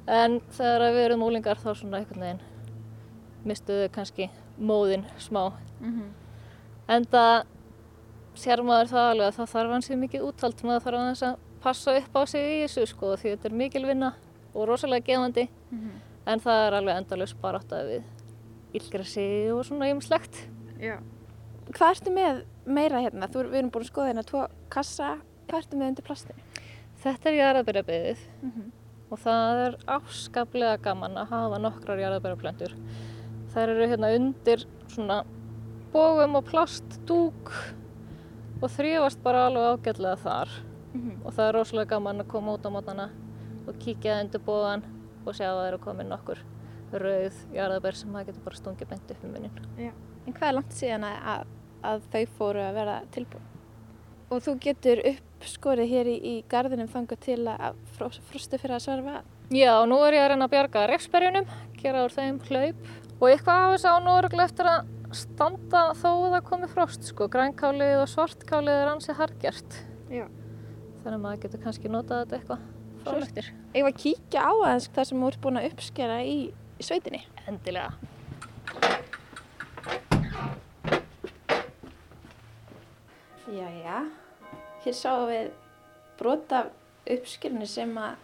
[0.06, 2.42] en þegar við erum úlingar þá svona einhvern veginn
[3.46, 5.52] mistuðu kannski móðin smá.
[6.88, 7.44] En það
[8.40, 11.96] sér maður það alveg að það þarf hansi mikið úthald, maður þarf aðeins að passa
[11.98, 14.12] upp á sig í þessu sko því þetta er mikil vinna
[14.54, 15.48] og rosalega gefandi
[16.26, 18.12] en það er alveg endalust bara áttað við
[18.76, 20.42] illgresi og svona ymslegt.
[20.82, 20.98] Já.
[21.72, 23.28] Hvað ertu með meira hérna?
[23.30, 25.16] Þú, við erum búin að skoða hérna tvo kassa.
[25.46, 26.44] Hvað ertu með undir plastinu?
[27.02, 28.22] Þetta er jarðaberabyðið
[29.10, 32.74] og það er afskaplega gaman að hafa nokkrar jarðaberaplöntur.
[33.54, 35.20] Þær eru hérna undir svona
[35.92, 37.52] bógum og plastdúk
[38.62, 40.52] og þrýfast bara alveg ágætlega þar
[40.96, 43.08] og það er rosalega gaman að koma út á mótana
[43.66, 44.84] og kíkja undir bógan
[45.26, 46.40] og sjá að það eru komin nokkur
[46.92, 49.60] rauð jarðaber sem maður getur bara stungið beint upp í munnin.
[50.26, 51.46] En hvað er langt síðan að,
[51.82, 53.48] að, þau fóru að vera tilbúin?
[54.30, 58.86] Og þú getur uppskorið hér í, í gardinum þangað til að frost, frostu fyrir að
[58.86, 59.20] svarfa.
[59.54, 62.88] Já, nú er ég að reyna að bjarga refsberjunum, gera úr þeim hlaup
[63.20, 67.06] og eitthvað af þess að nú er eftir að standa þó að það komi frost
[67.08, 67.28] sko.
[67.32, 69.78] Grænkálið og svartkálið er ansið hargjart.
[70.12, 70.26] Já.
[71.02, 72.66] Þannig að maður getur kannski notað þetta eitthvað
[73.06, 73.50] fráleftir.
[73.76, 77.22] Ég var að kíkja á aðeins það sem ert búin að uppskera í, í sveitinni.
[77.46, 77.94] Endilega.
[83.56, 84.02] Jæja,
[84.82, 85.50] hér sáum við
[86.18, 86.72] brot af
[87.06, 88.16] uppskerinu sem að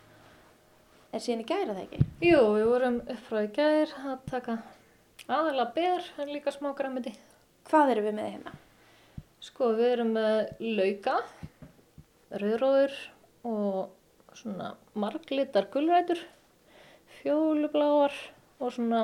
[1.13, 2.05] er síðan í gæra það ekki?
[2.25, 4.57] Jú, við vorum upp frá í gær að taka
[5.29, 7.13] aðalega ber en líka smá græmiti.
[7.71, 8.55] Hvað eru við með hérna?
[9.43, 10.37] Sko, við erum með
[10.79, 11.17] lauka,
[12.43, 12.95] rauðróður
[13.49, 16.21] og svona marglitar gulrætur,
[17.21, 18.15] fjólubláar
[18.63, 19.03] og svona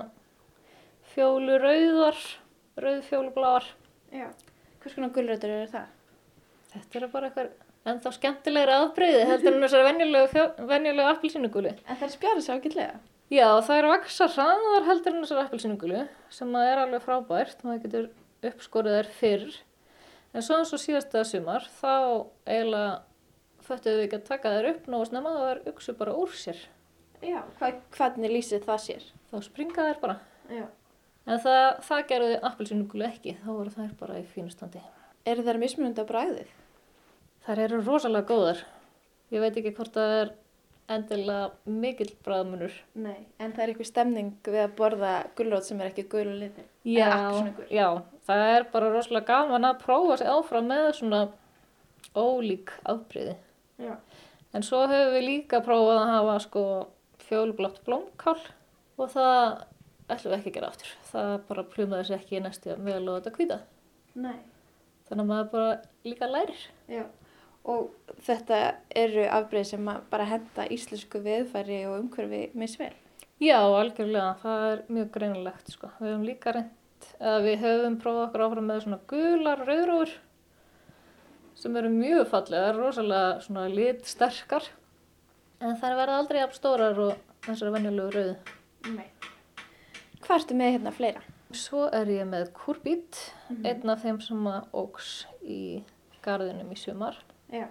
[1.13, 2.19] fjólurauðar,
[2.79, 3.67] rauðfjólubláar.
[4.15, 4.29] Já.
[4.79, 5.89] Hvers konar gulrötur eru það?
[6.73, 7.55] Þetta er bara eitthvað
[7.89, 11.73] ennþá skemmtilegri afbreyði heldur en þessar venjulegu, venjulegu appelsínugulu.
[11.87, 12.99] En það er spjárið svo ágætlega.
[13.29, 17.83] Já, það er vaksa hraðar heldur en þessar appelsínugulu sem að er alveg frábært, maður
[17.83, 18.07] getur
[18.49, 19.59] uppskorið þær fyrr.
[20.33, 21.93] En svo eins og síðasta sumar, þá
[22.49, 23.03] eiginlega
[23.69, 26.65] föttuðu við ekki að taka þær upp nógu snemma og þær uksu bara úr sér.
[27.21, 27.43] Já.
[27.59, 29.07] Hva, hvernig lýsir það sér?
[29.29, 30.19] Þá springa þær bara.
[30.49, 30.65] Já.
[31.29, 34.81] En það, það gerði appelsínugulu ekki, þá voru þær bara í fínu standi.
[35.29, 36.53] Eru þær mismunandi á bræðið?
[37.45, 38.63] Þær eru rosalega góðar.
[39.35, 40.37] Ég veit ekki hvort það er
[40.89, 42.75] endilega mikill bræðmunur.
[42.99, 43.27] Nei.
[43.39, 46.69] En það er eitthvað stemning við að borða gulrót sem er ekki gul og litir?
[46.89, 47.11] Já,
[47.73, 47.87] já,
[48.29, 51.23] það er bara rosalega gaman að prófa sig áfram með svona
[52.17, 53.37] ólík afbreyði.
[53.85, 53.97] Já.
[54.57, 56.63] En svo höfum við líka prófað að hafa sko
[57.29, 58.39] fjólublátt blómkál
[58.97, 59.67] og það
[60.09, 60.95] ætlum við ekki að gera aftur.
[61.11, 63.59] Það bara plumaði sér ekki næstu vel og þetta hvita.
[64.19, 64.39] Nei.
[65.09, 65.69] Þannig að maður bara
[66.09, 66.65] líka lærir.
[66.89, 67.05] Já.
[67.69, 68.61] Og þetta
[68.97, 72.95] eru afbreyð sem bara henda íslensku viðfæri og umhverfi misvel.
[73.39, 75.91] Já, algjörlega, það er mjög greinilegt sko.
[76.01, 80.15] Við höfum líka reynd, eða við höfum prófað okkur áfram með svona gular rauðróur
[81.59, 84.67] sem eru mjög fallegar, rosalega svona litsterkar
[85.61, 87.15] en þær verða aldrei jafn stórar og
[87.47, 88.35] þessari venjulegu rauðu.
[88.95, 89.09] Nei.
[90.23, 91.25] Hvað ertu með hérna fleira?
[91.57, 93.23] Svo er ég með kúrbít,
[93.63, 95.63] einn af þeim sem að óks í
[96.25, 97.17] garðinum í sumar,
[97.53, 97.69] Já.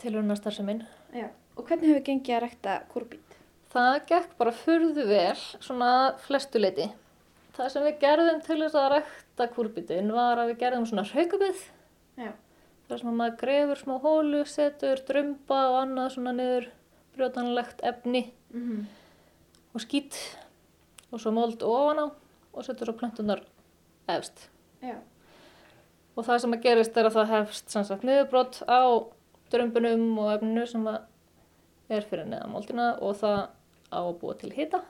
[0.00, 0.84] tilhörnastar sem minn.
[1.12, 1.28] Já.
[1.56, 3.36] Og hvernig hefur gengið að rekta kúrbít?
[3.72, 6.90] Það gekk bara furðu vel, svona að flestu leiti.
[7.56, 11.64] Það sem við gerðum til þess að rækta kúrbítinn var að við gerðum svona hraukabið.
[12.20, 12.32] Já.
[12.86, 16.70] Það sem að maður grefur smá hólu, setur drömba og annað svona niður
[17.16, 18.86] brjótanlegt efni Mm
[19.76, 20.16] og skít
[21.12, 23.42] og svo mold ofan á og setur svo plöntunar
[24.08, 24.48] efst.
[24.80, 24.96] Já.
[26.16, 28.80] Og það sem að gerist er að það hefst sem sagt niðurbrot á
[29.52, 31.02] drömbunum og efninu sem að
[31.92, 33.40] er fyrir neðan moldina og það
[33.92, 34.80] á að búa til hita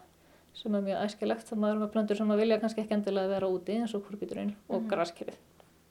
[0.56, 1.48] sem er mjög æskilegt.
[1.50, 4.06] Það maður er með plöntur sem að vilja kannski ekki endilega vera úti eins og
[4.06, 5.36] kurbíturinn og mm graskirið.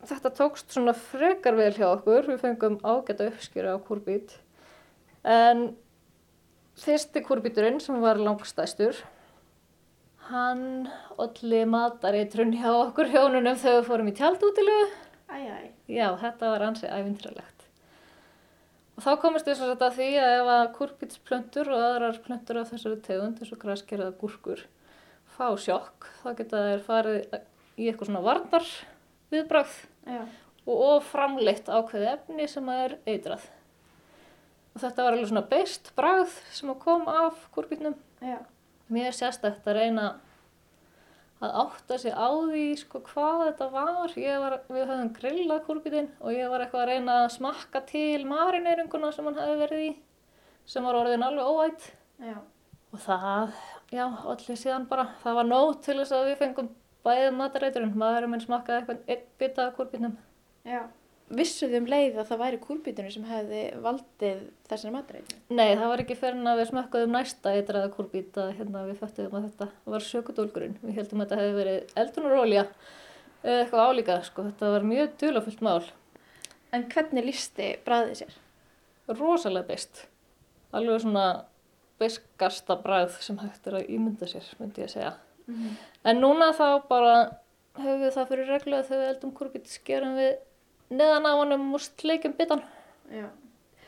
[0.05, 4.35] Þetta tókst svona frekar vel hjá okkur, við fengum ágæta uppskjöru á kurbít
[5.25, 5.71] en
[6.77, 8.99] fyrsti kurbíturinn sem var langstæstur
[10.29, 10.87] hann
[11.21, 14.85] olli matareitrun hjá okkur hjónunum þegar við fórum í tjaldútilegu
[15.29, 15.59] Æ, æ.
[15.89, 17.65] Já, þetta var ansið æfintralegt.
[18.95, 22.71] Og þá komist við svo að því að ef að kurpítsplöntur og aðrar plöntur af
[22.71, 24.61] þessari tegund, eins og graskeraða gúrkur,
[25.35, 27.17] fá sjokk, þá geta þeir farið
[27.75, 28.69] í eitthvað svona varnar
[29.33, 29.75] viðbragð
[30.07, 30.21] Já.
[30.71, 33.49] og framleitt ákveði efni sem er eitrað.
[34.75, 37.97] Og þetta var alveg svona beist bragð sem kom af kúrbítnum.
[38.23, 38.39] Já.
[38.91, 40.07] Mér sérstækt að reyna
[41.43, 44.15] að átta sig á því sko hvað þetta var.
[44.15, 49.11] Var, við höfðum grillað kúrbítinn og ég var eitthvað að reyna að smakka til marineringuna
[49.13, 49.93] sem hann hefði verið í
[50.65, 51.87] sem var orðin alveg óætt.
[52.23, 52.37] Já.
[52.95, 53.55] Og það,
[53.91, 56.69] já, allir síðan bara, það var nóg til þess að við fengum
[57.05, 57.97] bæðið matareiturinn.
[57.99, 60.15] Maðurinn minn smakkaði eitthvað einn bita af kúrbítnum.
[60.65, 60.85] Já.
[61.33, 65.39] Vissu þið um leið að það væri kúrbítunum sem hefði valdið þessari matreitinu?
[65.57, 69.39] Nei, það var ekki fyrir að við smakkaðum næsta eitraða kúrbít að hérna, við föttuðum
[69.39, 70.77] að þetta var sökudólgurinn.
[70.83, 72.65] Við heldum að þetta hefði verið eldunarólja
[73.41, 74.45] eða eitthvað álíka, sko.
[74.51, 75.89] Þetta var mjög dulafullt mál.
[76.77, 78.39] En hvernig lísti bræðið sér?
[79.17, 80.05] Rosalega beist.
[80.77, 81.27] Alveg svona
[82.01, 85.13] beiskasta bræð sem hægt er að ímynda sér, myndi ég að segja.
[86.05, 87.15] En núna þá bara
[87.77, 88.91] höfum við það fyrir reglu að
[90.93, 92.63] neðan á honum og sleikjum bitan.
[93.11, 93.29] Já.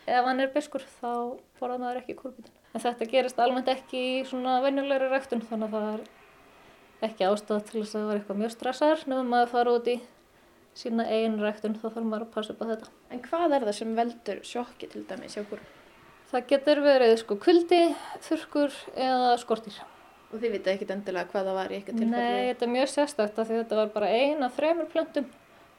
[0.07, 2.53] ef hann er beskur þá borða maður ekki kúrbítin.
[2.73, 7.65] En þetta gerist almennt ekki í svona venjulegri ræktun þannig að það er ekki ástæða
[7.67, 9.97] til þess að það var eitthvað mjög stressaður nefnum maður fara út í
[10.77, 12.93] sína eigin ræktun þá þarf maður að passa upp á þetta.
[13.11, 15.63] En hvað er það sem veldur sjokki til dæmis hjá kúr?
[16.27, 17.83] Það getur verið sko kuldi,
[18.27, 19.77] þurrkur eða skortir.
[20.27, 22.49] Og þið vitið ekkit endilega hvað það var í eitthvað Nei,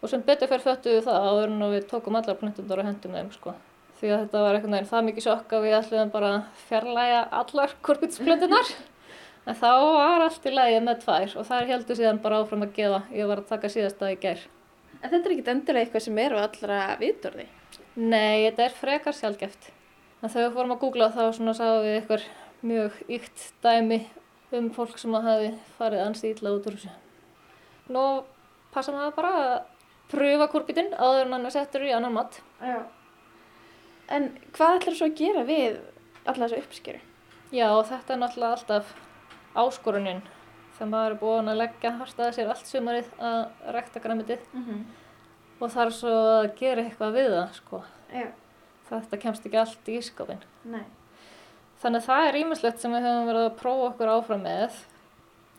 [0.02, 2.88] og sem betur fyrir föttu við það áður en við tókum allar plöntum þar og
[2.88, 3.54] hendum þeim sko.
[3.98, 7.22] Því að þetta var einhvern veginn það mikið sjokk að við ætlum bara að fjarlæga
[7.40, 8.70] allar kurbitsplöntunar.
[9.48, 12.76] en þá var allt í lagi með tvær og þær heldur síðan bara áfram að
[12.76, 13.00] gefa.
[13.16, 14.44] Ég var að taka síðasta í gær.
[14.98, 17.48] En þetta er ekkit endilega eitthvað sem er á allra vitorði?
[17.98, 19.72] Nei, þetta er frekar sjálfgeft.
[20.22, 22.28] En þegar við fórum að googla þá sáum við eitthvað
[22.66, 23.98] mjög ykt dæmi
[24.58, 26.94] um fólk sem hafi farið ansi illa út úr þessu.
[27.94, 28.04] Nú
[28.74, 29.52] passa maður bara að
[30.12, 32.40] pröfa kurbítinn áður en hann er settur í annan mat.
[32.62, 32.78] Já.
[34.08, 35.78] En hvað ætlar svo að gera við
[36.24, 37.00] alla þessu uppskeru?
[37.52, 38.94] Já, þetta er náttúrulega alltaf
[39.58, 40.22] áskorunin
[40.78, 43.38] þegar maður er búin að leggja hartaði sér allt sumarið að
[43.74, 44.84] rekta græmitið Mm -hmm.
[45.60, 47.82] og þarf svo að gera eitthvað við það, sko.
[48.12, 48.26] Já.
[48.88, 50.38] Þetta kemst ekki allt í ískapin.
[50.64, 50.84] Nei.
[51.82, 54.72] Þannig að það er ímislegt sem við höfum verið að prófa okkur áfram með.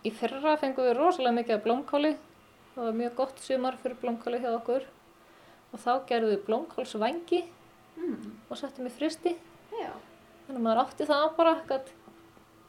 [0.03, 2.15] Í fyrra fengum við rosalega mikið af blómkáli.
[2.75, 4.83] Það var mjög gott sumar fyrir blómkáli hjá okkur.
[5.73, 7.41] Og þá gerðum við blómkálsvængi
[7.99, 8.31] Mm.
[8.49, 9.35] og settum í fristi.
[9.75, 9.91] Já.
[10.47, 11.89] Þannig að maður átti það bara, gætt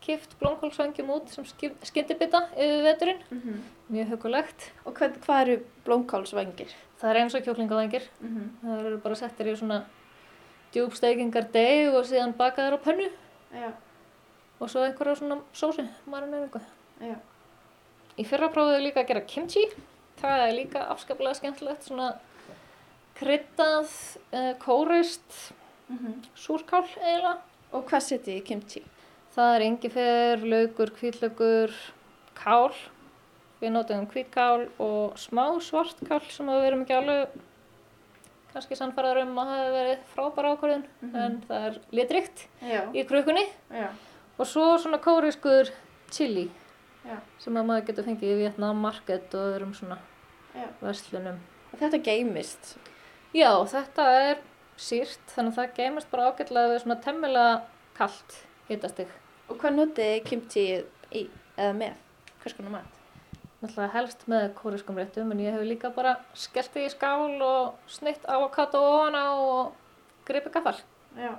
[0.00, 3.22] kift blómkálsvængjum út sem skyndibita yfir veturinn.
[3.30, 3.60] Mm
[3.90, 4.70] Mjög hugulegt.
[4.86, 6.74] Og hvað, hvað eru blómkálsvængir?
[7.00, 8.02] Það er eins og kjúklingavængir.
[8.20, 8.68] Mm -hmm.
[8.68, 9.84] Það eru bara settir í svona
[10.72, 13.08] djúbsteikingar deg og síðan bakaðar á pönnu
[13.54, 13.72] Já.
[14.60, 16.60] og svo einhverja svona sósi, marineringu.
[17.00, 17.16] Já.
[18.18, 19.64] Í fyrra prófum við líka að gera kimchi.
[20.20, 22.10] Það er líka afskaplega skemmtilegt, svona
[23.20, 23.88] kryddað,
[24.32, 25.52] uh, kórist,
[25.90, 26.26] Mm -hmm.
[26.36, 27.38] súrkál eiginlega.
[27.72, 28.82] Og hvað setið í kimchi?
[29.36, 31.70] Það er engifer, laukur, hvítlaukur,
[32.34, 32.72] kál.
[33.60, 37.28] Við notum hvítkál og smá svartkál sem við erum ekki alveg
[38.52, 41.16] kannski sannfæraður um að hafa verið frábæra ákvörðun Mhm.
[41.16, 42.82] en það er litrikt Já.
[42.94, 43.88] í krukkunni Já.
[44.38, 45.70] og svo svona kóriskur
[46.10, 46.50] chili
[47.06, 47.16] Já.
[47.38, 49.98] sem að maður getur fengið í Vietnam Market og öðrum svona
[50.54, 50.68] Já.
[50.82, 51.40] verslunum.
[51.70, 52.76] Og þetta geymist?
[53.36, 54.40] Já, þetta er
[54.80, 57.58] sírt þannig að það geymast bara ágætlega við svona temmilega
[57.98, 58.38] kalt
[58.70, 59.10] hitastig.
[59.50, 60.64] Og hvað notið kimchi
[61.10, 61.26] í
[61.58, 62.00] eða með?
[62.40, 62.96] Hvers konar mat?
[63.60, 67.90] Náttúrulega helst með kóriskum réttum en ég hef líka bara skellt því í skál og
[67.92, 69.74] snitt avokado ofan á og
[70.28, 70.78] gripið gaffal.
[71.18, 71.34] Já.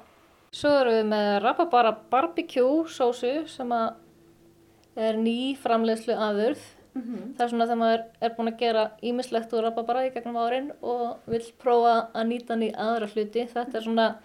[0.53, 6.61] Svo erum við með rababara barbecue sósu sem er ný framleiðslu afurð.
[6.93, 7.35] Mm -hmm.
[7.35, 10.71] Það er svona þegar maður er búin að gera ímislegt úr rababara í gegnum árin
[10.81, 13.47] og vill prófa að nýta hann í aðra hluti.
[13.47, 14.15] Þetta er svona,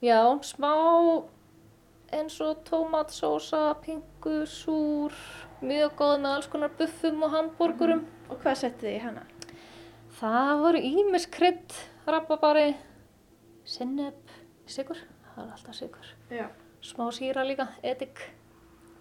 [0.00, 0.74] já, smá
[2.12, 5.12] eins og tómatsósa, pingu, súr,
[5.60, 8.06] mjög góð með alls konar buffum og hambúrgurum.
[8.30, 9.22] Og hvað setið þið í hana?
[10.18, 11.76] Það voru ímis krydd,
[12.06, 12.76] rababari,
[13.64, 14.18] sinneb,
[14.66, 14.98] sigur,
[15.34, 16.10] það er alltaf sigur.
[16.30, 16.48] Já.
[16.82, 18.20] Smá síra líka, edik.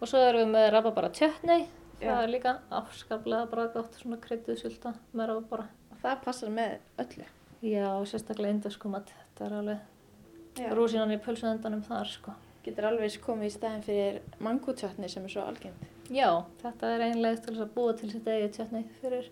[0.01, 1.67] Og svo erum við með rababara tjötnei,
[1.99, 2.23] það Já.
[2.23, 5.67] er líka afskaplega bara gott svona krydduð sulta með rababara.
[5.91, 7.27] Og það passar með öllu?
[7.65, 12.33] Já, sérstaklega indaskum að þetta er alveg rúsinan í pulsuendanum þar sko.
[12.65, 15.87] Getur alveg komið í staðin fyrir mangutjötni sem er svo algengt.
[16.13, 16.29] Já,
[16.61, 19.29] þetta er einlega til að búa til sitt eigið tjötni fyrir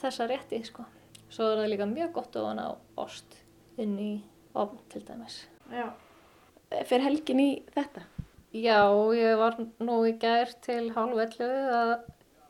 [0.00, 0.84] þessa rétti sko.
[1.30, 2.68] Svo er það líka mjög gott ofan á
[3.00, 3.38] ost
[3.80, 4.12] inn í
[4.54, 5.44] ofn til dæmis.
[5.72, 5.88] Já.
[6.86, 8.04] Fyrir helgin í þetta?
[8.54, 8.86] Já,
[9.18, 11.94] ég var nú í gær til hálf 11 að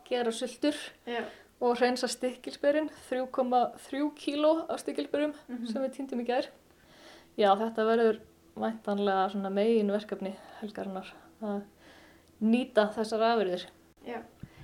[0.04, 0.76] gera sultur
[1.08, 1.22] Já.
[1.64, 5.72] og hreinsa stikkilsberinn, 3,3 kíló af stikkilsberjum mm -hmm.
[5.72, 6.50] sem við týndum í gær.
[7.38, 8.20] Já, þetta verður
[8.54, 11.62] væntanlega svona megin verkefni helgarinnar að
[12.40, 13.64] nýta þessar afurðir.
[14.06, 14.20] Já,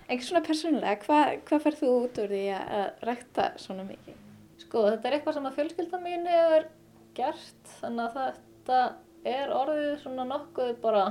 [0.08, 4.14] einhvers svona persónulega, hvað hva færð þú út úr því að rækta svona mikið?
[4.58, 6.68] Sko, þetta er eitthvað sem að fjölskylda mín hefur
[7.14, 11.04] gert, þannig að þetta er orðið svona nokkuð bara...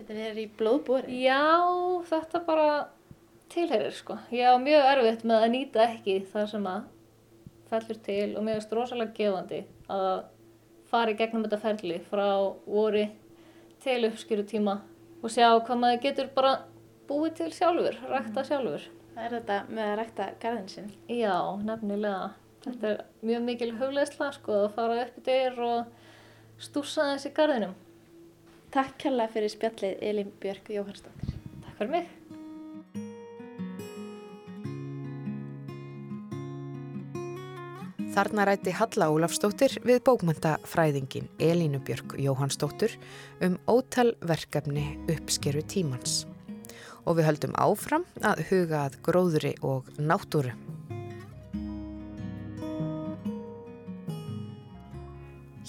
[0.00, 1.18] Þetta er í blóðbúri?
[1.20, 1.42] Já,
[2.08, 2.68] þetta bara
[3.52, 4.16] tilherir sko.
[4.32, 6.86] Ég á mjög erfitt með að nýta ekki það sem að
[7.68, 9.58] fellur til og mér finnst rosalega gefandi
[9.92, 10.22] að
[10.88, 12.24] fara í gegnum þetta ferli frá
[12.64, 13.04] voru
[13.84, 14.78] til uppskýru tíma
[15.20, 16.54] og sjá hvað maður getur bara
[17.10, 18.88] búið til sjálfur, rækta sjálfur.
[19.12, 20.90] Það er þetta með að rækta garðin sinn?
[21.12, 21.36] Já,
[21.66, 22.32] nefnilega.
[22.64, 27.76] Þetta er mjög mikil hugleisla sko að fara upp í dyr og stúsa þessi garðinum.
[28.70, 31.32] Takk kærlega fyrir spjallið Elin Björk Jóhannsdóttir.
[31.64, 32.10] Takk fyrir mig.
[38.14, 42.94] Þarna rætti Halla Ólafstóttir við bókmöntafræðingin Elínu Björk Jóhannsdóttur
[43.42, 46.20] um ótal verkefni uppskeru tímans.
[47.10, 50.54] Og við höldum áfram að huga að gróðri og náttúru.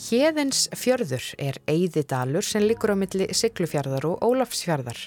[0.01, 4.97] Hjeðins fjörður er Eyðidalur sem liggur á milli Siglufjörðar og Ólafsfjörðar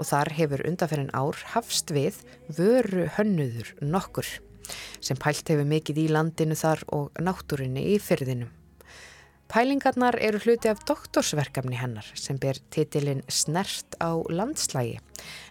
[0.00, 2.22] og þar hefur undanferðin ár hafst við
[2.56, 4.30] vöru hönnuður nokkur
[5.04, 8.48] sem pælt hefur mikið í landinu þar og náttúrinni í fyrðinum.
[9.48, 14.98] Pælingarnar eru hluti af doktorsverkefni hennar sem ber titilinn Snert á landslægi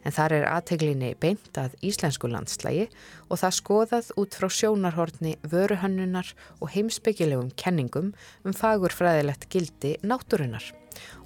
[0.05, 2.85] en þar er aðteglinni beint að íslensku landslægi
[3.25, 6.29] og það skoðað út frá sjónarhortni vöruhönnunar
[6.61, 8.13] og heimsbyggilegum kenningum
[8.45, 10.69] um fagurfræðilegt gildi náttúrunar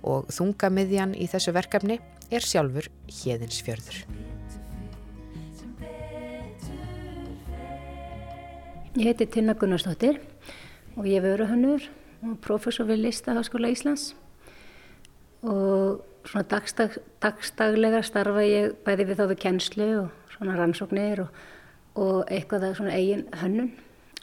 [0.07, 1.99] og þungamiðjan í þessu verkefni
[2.31, 4.05] er sjálfur Hjeðinsfjörður.
[8.95, 10.23] Ég heiti Tina Gunnarsdóttir
[10.95, 11.35] og ég er
[12.21, 14.15] vöruhönnur og professor við Listaháskóla Íslands
[15.43, 21.29] og svona dagstag, dagstaglega starfa ég bæði við þá við kennslu og svona rannsóknir og,
[21.95, 23.71] og eitthvað að svona eigin hönnun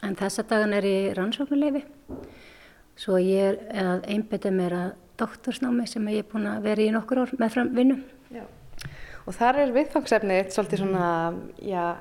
[0.03, 1.83] en þessa dagan er ég rannsóknuleifi
[2.95, 6.91] svo ég er að einbeta mér að doktorsnámi sem ég er búin að vera í
[6.95, 7.99] nokkur ár með fram vinnu.
[8.31, 8.45] Já.
[9.27, 11.07] Og þar er viðfangsefnið svolítið svona,
[11.59, 11.99] já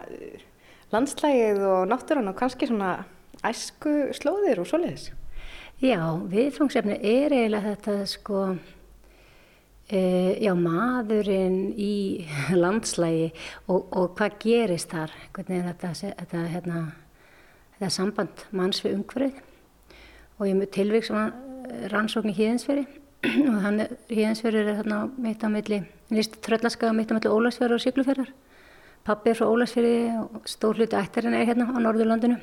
[0.95, 3.05] landslægið og náttúrann og kannski svona
[3.45, 5.11] æsku slóðir og svoleiðis.
[5.79, 8.39] Já, viðfangsefni er eiginlega þetta sko,
[9.87, 10.01] e,
[10.43, 12.27] já maðurinn í
[12.63, 13.29] landslægi
[13.71, 16.83] og, og hvað gerist þar, hvernig þetta, þetta, hérna,
[17.77, 19.39] þetta samband manns við umhverfið.
[20.41, 21.31] Og ég mjög tilvík sem
[21.95, 22.87] rannsókn í híðinsferi
[23.53, 27.87] og hann híðinsferi er þarna mitt á milli, nýst tröllaskaða mitt á milli Ólagsfjörður og
[27.87, 28.37] Sigluferðar
[29.07, 32.43] Pappi er frá Ólarsfyrði og stór hluti ættarinn er hérna á Norðurlandinu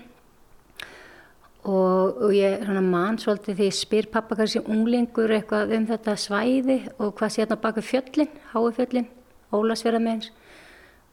[1.65, 6.77] og, og ég mann svolítið því ég spyr pappa kannski unglingur eitthvað um þetta svæði
[6.99, 9.07] og hvað sé hérna baka fjöllin, Háufjöllin,
[9.55, 10.29] Ólarsfjörðarmeins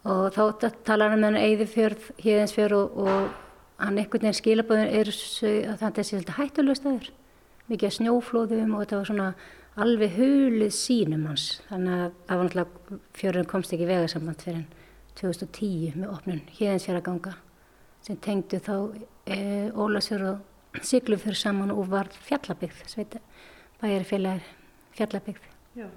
[0.04, 5.10] og þá talar hann með hann Eðifjörð, Híðinsfjörð og, og hann einhvern veginn skilaböðin er
[5.12, 7.10] að þetta sé svolítið hættulega staður,
[7.70, 9.28] mikið snjóflóðum og þetta var svona
[9.82, 11.46] alveg hulið sínum hans.
[11.70, 14.68] Þannig að það var náttúrulega fjörðin komst ekki vegasamband fyrir hann
[15.22, 17.36] 2010 með opnun Híðinsfjörðaganga
[18.02, 18.74] sem tengdu þá
[19.26, 19.38] e,
[19.74, 23.18] Ólasjör og Siglufjörð saman og var fjallabygð,
[23.82, 24.46] bæjarfélagar
[24.96, 25.50] fjallabygð.
[25.76, 25.88] Já.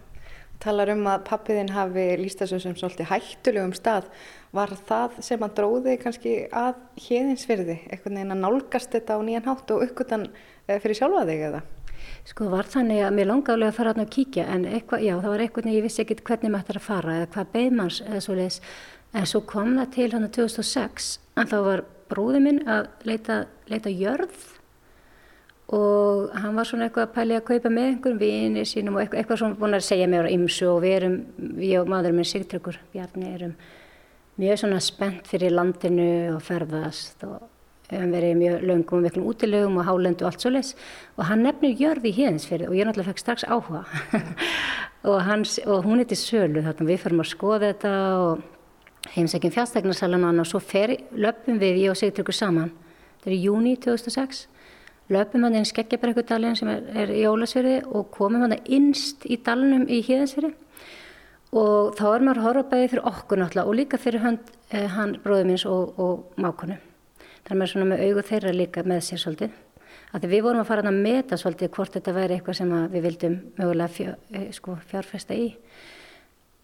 [0.64, 4.08] Talar um að pappiðinn hafi líst þessu sem svolítið hættulegum stað.
[4.56, 9.74] Var það sem að dróði kannski að Híðinsfjörði, eitthvað neina nálgast þetta á nýjan hátt
[9.76, 10.30] og uppgötan
[10.68, 11.64] e, fyrir sjálfa þig eða?
[12.26, 15.44] Sko var þannig að mér langálega að fara að kíkja en eitthvað, já það var
[15.44, 18.38] eitthvað en ég vissi ekkit hvernig maður ætti að fara eða hvað beigmanns eða svo
[18.38, 18.60] leiðis
[19.16, 23.46] En svo kom það til hann á 2006 að þá var bróði minn að leita,
[23.72, 24.52] leita jörð
[25.76, 29.22] og hann var svona eitthvað að pæli að kaupa með einhverjum vinið sínum og eitthvað,
[29.22, 31.18] eitthvað svona búin að segja mér á ymsu og við erum,
[31.58, 33.58] við og maðurinn minn Sigtryggur Bjarni erum
[34.42, 37.48] mjög svona spennt fyrir landinu og ferðast og
[37.90, 40.74] hefum verið mjög löngum og miklum útilegum og hálendu og allt svo les
[41.18, 43.86] og hann nefnir jörði í híðinsfyrði og ég náttúrulega fekk strax áhuga.
[45.06, 48.40] Og, hans, og hún er til sölu þarna við fyrir að skoða þetta og
[49.14, 52.74] heimsækjum fjárstæknarsalan og svo fer, löpum við, ég og Sigtryggur saman.
[53.22, 54.48] Þetta er í júni 2006
[55.14, 59.86] löpum hann inn Skeggjabrekudalinn sem er, er í Ólasfjörði og komum hann innst í dalnum
[59.86, 60.54] í Híðansfjörði
[61.56, 64.40] og þá er maður horfabæði fyrir okkur náttúrulega og líka fyrir hann,
[64.72, 66.80] eh, hann bróðum minns og, og mákonu
[67.46, 69.62] þar maður svona með augu þeirra líka með sér svolítið.
[70.16, 73.36] Að við vorum að fara að meta svolítið hvort þetta væri eitthvað sem við vildum
[73.60, 75.52] mögulega fjár, eh, sko, fjárfesta í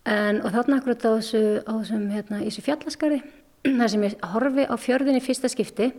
[0.10, 3.20] En, og þarna akkurat á þessu, á þessum, hérna, þessu fjallaskarði,
[3.80, 5.92] það sem ég horfi á fjörðin í fyrsta skipti,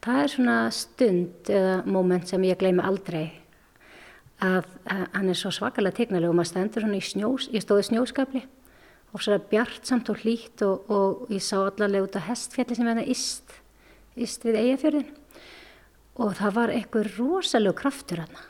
[0.00, 3.26] það er svona stund eða moment sem ég gleymi aldrei
[4.40, 7.86] að, að hann er svo svakalega tegnalega og maður stendur svona í snjós, ég stóði
[7.90, 8.44] snjóskapli
[9.10, 12.78] og svo það bjart samt og hlýtt og, og ég sá allavega út á hestfjalli
[12.78, 13.56] sem það íst,
[14.16, 15.10] íst við eigafjörðin
[16.20, 18.40] og það var einhver rosalega kraftur hann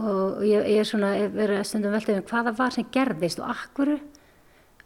[0.00, 3.50] og ég, ég er svona verið að stundum velta um hvaða var sem gerðist og
[3.54, 3.96] akkuru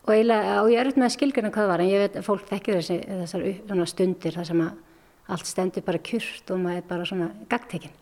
[0.04, 2.28] og, eiginlega, og ég er auðvitað með að skilgjörna hvað var en ég veit að
[2.28, 6.88] fólk þekkir þessi, þessar stundir þar sem að allt stendur bara kjurt og maður er
[6.88, 7.94] bara svona gagtekinn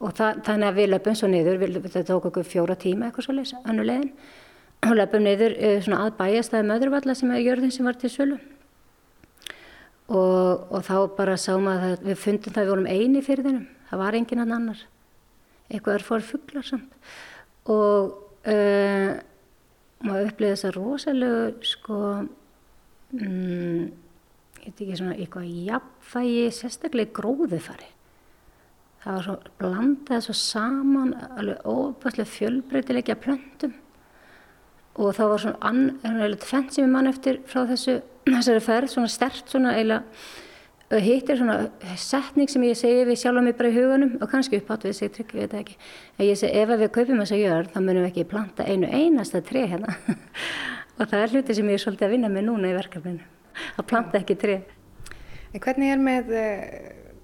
[0.00, 3.26] og það, þannig að við löpum svo niður, við, það tók okkur fjóra tíma eitthvað
[3.26, 4.12] svo leiðis, annu leiðin.
[4.88, 8.38] Og löpum niður uh, svona að bæjastæði möðurvalla sem er jörðin sem var til sölu.
[10.10, 14.02] Og, og þá bara sáum að við fundum það við vorum eini fyrir þennum, það
[14.02, 14.80] var engin annar.
[15.70, 16.96] Eitthvað er fór fugglar samt.
[17.70, 18.16] Og
[18.48, 19.12] uh,
[20.06, 22.00] maður upplýði þess að rosalegu sko
[23.14, 23.88] mm,
[24.60, 27.90] ég veit ekki svona eitthvað jafnfægi sérstaklega gróðufari
[29.00, 33.72] það var svo blandað svo saman alveg óbærslega fjölbreytilegja plöntum.
[35.00, 39.10] Og það var svona annað fenn sem ég mann eftir frá þessu þessari ferð, svona
[39.10, 40.04] stert svona eiginlega
[40.98, 44.30] hitt er svona setning sem ég segi við sjálf á mig bara í hugunum og
[44.32, 45.76] kannski upphátt við sig trygg, ég veit ekki.
[46.18, 48.90] En ég segi ef við kaupum þess að gjöra þá munum við ekki planta einu
[48.90, 49.94] einasta tre hérna.
[51.00, 53.28] Og það er hluti sem ég er svolítið að vinna með núna í verkefninu
[53.80, 54.60] að planta ekki tre
[55.50, 56.60] En hvernig er með eh,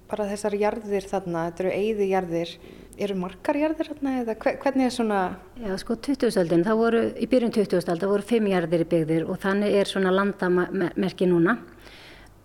[0.09, 2.53] bara þessar jarðir þarna, þetta eru eigði jarðir
[2.97, 5.19] eru margar jarðir þarna eða hvernig er svona
[5.61, 9.39] Já sko 2000-öldin, þá voru í byrjun 2000-öld þá voru fimm jarðir í byggðir og
[9.43, 11.59] þannig er svona landamerki núna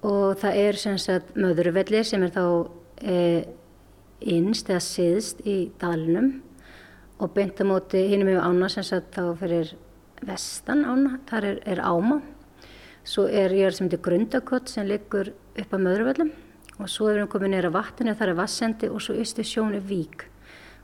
[0.02, 2.44] og það er sem sagt möðuruvellir sem er þá
[2.98, 3.18] e,
[4.20, 6.34] innst eða siðst í dalnum.
[7.22, 9.76] Og beintamóti hinnum yfir ána sem sagt þá fyrir
[10.26, 12.18] vestan ána, þar er, er áma.
[13.06, 16.32] Svo er ég sem heitir grundakott sem liggur upp á möðuruvellum
[16.80, 20.26] og svo erum við komið neyra vatninu þar er vassendi og svo ystu sjónu vík.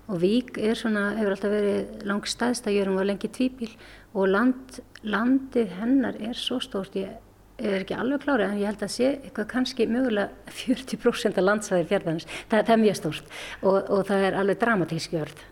[0.09, 3.73] Og vík er svona, hefur alltaf verið langt staðstæðjur, hún var lengi tvíbíl
[4.15, 7.17] og land, landið hennar er svo stórt, ég
[7.59, 11.91] er ekki alveg klárið en ég held að sé eitthvað kannski mögulega 40% af landsæðir
[11.91, 12.29] fjörðanins.
[12.51, 15.45] Það, það er mjög stórt og, og það er alveg dramatísk jörð.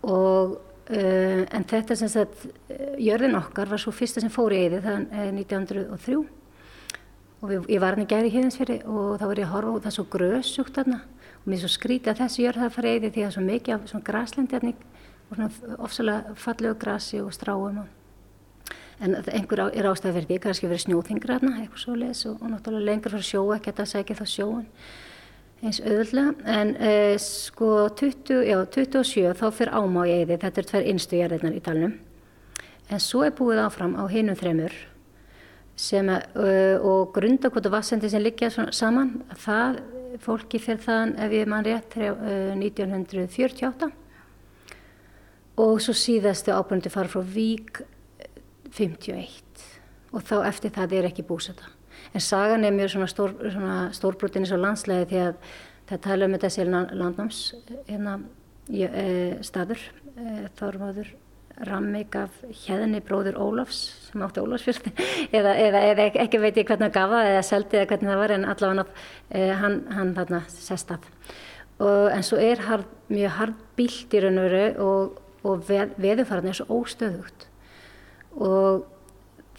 [0.00, 0.56] Og,
[0.88, 2.46] uh, en þetta sem sagt,
[2.96, 6.20] jörðin okkar var svo fyrsta sem fór í eði er 1903
[7.40, 9.84] og við, ég var hann í gæri hérðinsferi og þá var ég að horfa og
[9.84, 10.98] það er svo gröðsugt þarna
[11.40, 13.30] og mér er svo skrítið að þessi jörð það fara í eði því að það
[13.30, 14.74] er svo mikið af svona græslendi
[15.30, 17.99] og svona ofsalega fallegu grasi og stráum og
[19.00, 22.88] en einhver er ástæði fyrir því, kannski verið snjóþingra eitthvað svo leiðis og, og náttúrulega
[22.90, 24.66] lengur fyrir sjóa, ekki að segja þá sjóun
[25.60, 30.68] eins auðvöldlega, en eh, sko 20, já, 27 þá fyrir ámá í eði, þetta er
[30.70, 31.98] tver innstu jarðirnar í dalnum,
[32.88, 34.76] en svo er búið áfram á hinum þremur
[35.80, 39.78] sem að, uh, og grundakvotu vassendi sem liggja saman, það,
[40.20, 43.88] fólki fyrir þann, ef ég mann rétt, uh, 1948
[45.60, 47.82] og svo síðastu ábyrgandi fara frá Vík
[48.76, 49.68] 51
[50.10, 51.68] og þá eftir það er ekki búseta.
[52.14, 55.34] En sagan er mjög svona, stór, svona stórbrotin eins og landslæði því að
[55.90, 57.40] það tala um þessi landnáms
[57.88, 58.14] hérna,
[58.70, 59.08] e,
[59.46, 59.82] staður,
[60.14, 61.12] e, þormaður
[61.68, 64.92] rammi gaf hérni bróður Ólafs sem átti Ólafsfjörði
[65.36, 68.22] eða, eða, eða ekki veit ég hvernig það gaf það eða seldi eða hvernig það
[68.22, 68.86] var en allavega
[69.28, 71.10] e, hann, hann þarna sest að.
[71.80, 75.94] Og, en svo er hard, mjög hard bílt í raun og veru og, og veð,
[76.00, 77.49] veðufarni er svo óstöðugt
[78.36, 78.86] og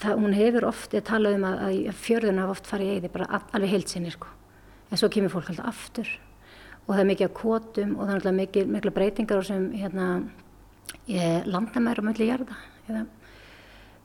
[0.01, 3.13] það, hún hefur oft, ég tala um að, að fjörðuna hafa oft farið í eyði
[3.13, 4.29] bara alveg heilsinni sko.
[4.91, 6.11] En svo kemur fólk alltaf aftur
[6.81, 10.07] og það er mikið að kótum og það er mikil, mikla breytingar sem hérna,
[11.47, 12.57] landamæður og mölli jarða.
[12.89, 13.03] Eða.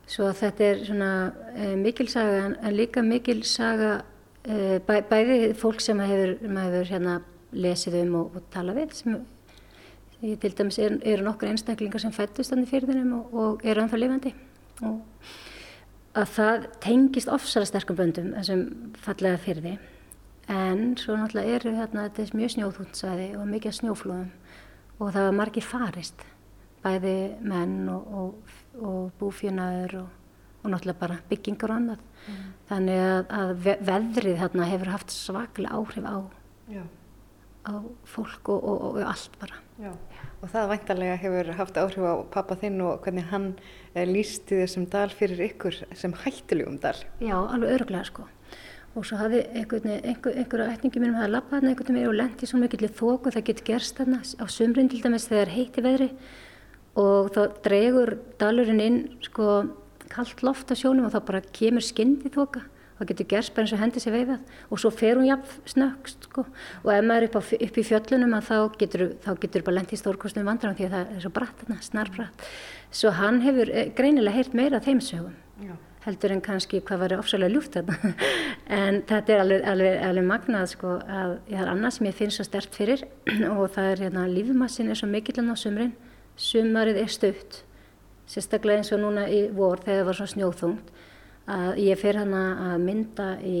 [0.07, 1.09] Svo þetta er svona
[1.51, 3.97] e, mikil saga en, en líka mikil saga
[4.45, 7.17] e, bæ, bæði fólk sem hefur, hefur hérna,
[7.51, 9.17] lesið um og, og talað við sem
[10.21, 13.83] ég til dæmis eru er nokkur einstaklingar sem fættust þannig fyrir þennum og, og eru
[13.83, 14.33] anþá lifandi
[16.17, 18.63] að það tengist ofsara sterkum böndum þessum
[19.03, 19.77] fallega fyrði
[20.47, 24.29] en svo náttúrulega eru hérna þetta er mjög snjóþúndsvæði og mikið snjóflóðum.
[24.97, 26.23] Og það var margir farist
[26.83, 30.13] bæði menn og, og, og búfjönaður og,
[30.63, 32.05] og náttúrulega bara byggingar og annað.
[32.27, 32.47] Mm.
[32.67, 33.51] þannig að, að
[33.87, 36.17] veðrið hérna hefur haft svaklega áhrif á,
[37.63, 37.73] á
[38.03, 39.61] fólk og allt bara.
[39.79, 39.93] Já.
[40.41, 43.53] Og það væntalega hefur haft áhrif á pappa þinn og hvernig hann
[44.05, 46.97] lísti þessum dal fyrir ykkur sem hættilegum dal.
[47.23, 48.27] Já, alveg örglega sko.
[48.97, 52.61] Og svo hafði einhverju einhver, ætningi mínum að lappa þarna einhvern veginn og lendi svo
[52.61, 56.09] mikillir þóku það getur gerst þarna á sumrin til dæmis þegar heiti veðri
[56.97, 59.51] og þá dregur dalurinn inn sko
[60.09, 62.63] kallt loft á sjónum og þá bara kemur skyndi þóka
[62.97, 64.53] það getur gerst bara eins og hendi sér veifað.
[64.71, 66.45] Og svo fer hún jafn snöggst sko.
[66.83, 69.03] og ef maður er upp, á, upp í fjöllunum þá getur
[69.41, 72.47] getur bara lent í stórkostum vandram því að það er svo bratt, snarbratt.
[72.91, 75.75] Svo hann hefur eh, greinilega heyrt meira þeim sögum Já.
[76.05, 78.13] heldur en kannski hvað var ofsalega ljúft þetta
[78.79, 82.33] en þetta er alveg, alveg, alveg magnað sko að ég har annað sem ég finn
[82.33, 83.05] svo stert fyrir.
[83.57, 85.95] Og það er hérna lífmassin er svo mikillan á sumrin.
[86.37, 87.63] Sumarið er stutt
[88.27, 90.95] sérstaklega eins og núna í vor þegar það var svo snjóþungt
[91.47, 93.59] að ég fer hana að mynda í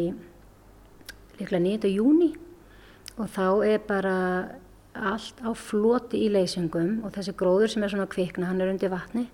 [1.39, 1.91] líklega 9.
[1.93, 2.33] júni
[3.17, 4.17] og þá er bara
[4.97, 8.91] allt á floti í leysingum og þessi gróður sem er svona kvikna, hann er undir
[8.91, 9.27] vatni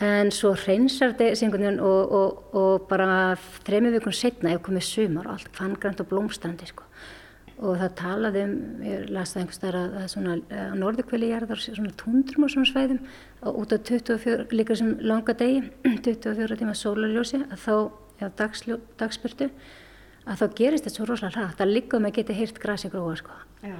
[0.00, 5.36] en svo hreinsar þessi og, og, og bara þrejum vikun setna ef komið sumar og
[5.36, 6.88] allt fangrant og blómstandi sko
[7.60, 8.54] og það talaði um,
[8.86, 12.70] ég las það einhvers þar að er svona á norðukveli jarðar svona tundrum og svona
[12.70, 15.62] svæðum og út á 24, líka sem langa degi
[16.04, 17.74] 24 tíma sólarljósi að þá,
[18.20, 18.50] eða
[19.00, 19.50] dagspyrtu
[20.28, 23.36] að þá gerist þetta svo rosalega hrætt að líka með geti hýrt grasi gróa sko.
[23.64, 23.76] Já,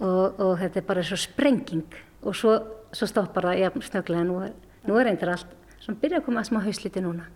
[0.00, 1.98] og, og þetta er bara svo sprenging.
[2.24, 2.56] Og svo,
[2.96, 4.54] svo stoppar það jafn snöglega nú er,
[4.88, 5.52] nú er eindir allt
[5.84, 7.28] sem byrja að koma að smá hausliti núna.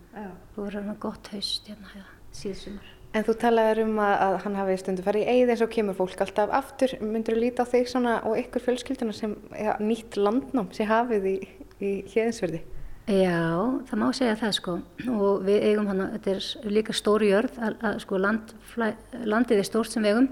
[0.55, 4.73] Og verður hann gott haust hérna, síðsumar En þú talaður um að, að hann hafi
[4.77, 6.91] stundu farið í eigð eins og kemur fólk alltaf aftur.
[7.01, 11.25] Myndur þú líta á þig svona og ykkur fjölskylduna sem ja, nýtt landnám sem hafið
[11.31, 11.33] í,
[11.81, 12.61] í hliðinsverði?
[13.09, 13.41] Já,
[13.89, 14.77] það má segja það sko
[15.09, 18.87] og við eigum hann, þetta er líka stóri jörð, að, að, sko land, flæ,
[19.25, 20.31] landið er stórt sem við eigum.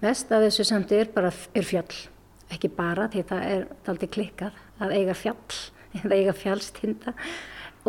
[0.00, 2.00] Vest af þessu samt er bara er fjall,
[2.48, 5.60] ekki bara því það er aldrei klikkað að eiga fjall
[6.00, 7.18] eða eiga fjallstinda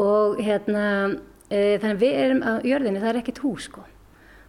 [0.04, 0.88] og hérna
[1.48, 3.88] e, þannig við erum á jörðinni, það er ekkit hús sko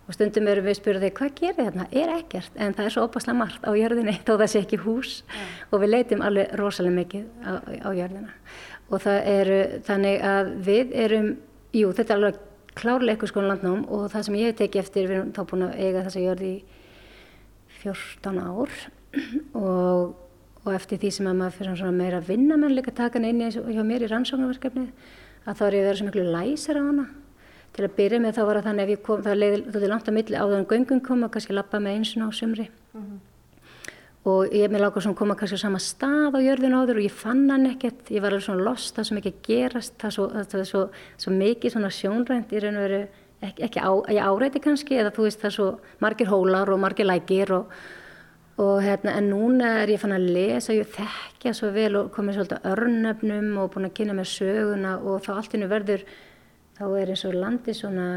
[0.09, 3.39] og stundum erum við þig hvað gerir þarna, er ekkert en það er svo opaslega
[3.39, 5.19] margt á jörðinni þó það sé ekki hús.
[5.29, 5.51] Yeah.
[5.71, 8.37] og við leitum alveg rosalega mikið á, á jörðina.
[8.89, 11.29] Og það eru þannig að við erum,
[11.77, 12.41] jú þetta er alveg
[12.79, 15.67] klárlega eitthvað sko landnám og það sem ég hef tekið eftir, við erum þá búin
[15.67, 16.59] að eiga þessa jörði í
[17.83, 18.81] 14 ár.
[19.59, 20.11] Og,
[20.69, 23.25] og eftir því sem að maður fyrir svona meira að vinna menn líka taka hann
[23.25, 24.85] inn í, hjá mér í rannsóknarverkefni
[25.49, 27.07] að þá er ég að vera svo miklu læsar á hana
[27.77, 30.13] Til að byrja með þá var það þannig að kom, það leiði þetta langt á
[30.17, 32.69] milli áður en göngum kom og kannski lappa með eins og á sumri.
[32.95, 33.03] Mhm.
[33.03, 33.27] -huh.
[34.29, 37.07] Og ég með lágur sem kom að kannski á sama stað á jörðin áður og
[37.07, 38.11] ég fann hann ekkert.
[38.11, 40.83] Ég var alveg svona lost, það sem ekki gerast, það, svo, það er svo,
[41.17, 43.01] svo mikið svona sjónrænt í raun og veru,
[43.41, 43.93] ekki, ekki á,
[44.27, 45.69] áreiti kannski, eða þú veist það er svo
[46.05, 47.73] margir hólar og margir lækir og,
[48.59, 52.41] og hérna en núna er ég fann að lesa, ég þekkja svo vel og komið
[52.41, 56.05] svolítið örnöfnum og búin að kynna með söguna og þá allt innu verður
[56.79, 58.09] þá er eins og landi svona,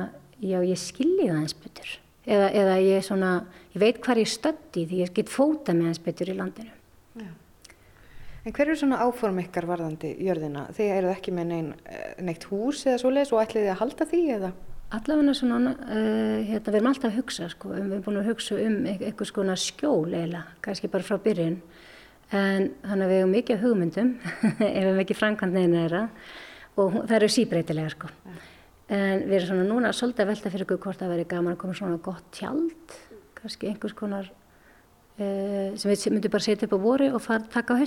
[0.41, 1.91] já ég skilji það eins betur
[2.25, 3.31] eða, eða ég, svona,
[3.73, 6.73] ég veit hvað ég stöndi því ég get fóta með eins betur í landinu.
[7.19, 7.29] Já.
[8.41, 10.67] En hver eru svona áform ykkar varðandi jörðina?
[10.77, 13.81] Þegar eru það ekki með nein, eh, neitt hús eða svoleiðis og ætlið þið að
[13.81, 14.51] halda því eða?
[14.91, 18.27] Allavega svona, uh, hérna, við erum alltaf að hugsa sko, um, við erum búin að
[18.27, 21.61] hugsa um eitthvað svona skjól eiginlega, kannski bara frá byrjun
[22.31, 24.11] en þannig að við hefum mikið hugmyndum
[24.43, 26.03] ef við hefum ekki framkvæmt neina þeirra
[26.75, 28.11] og það eru síbreytilega sko.
[28.27, 28.50] Ja
[28.91, 31.61] en við erum svona núna svolítið að velta fyrir okkur hvort það veri gaman að
[31.63, 32.97] koma svona gott tjald
[33.39, 37.53] kannski einhvers konar uh, sem við myndum bara setja upp á voru og fara að
[37.55, 37.81] taka á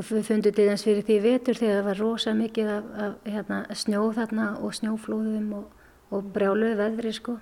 [0.00, 3.28] og við fundum til þess fyrir því vetur þegar það var rosa mikið af, af
[3.28, 5.66] hérna, snjóð þarna og snjóflóðum og,
[6.14, 7.36] og brjáluð veðri sko.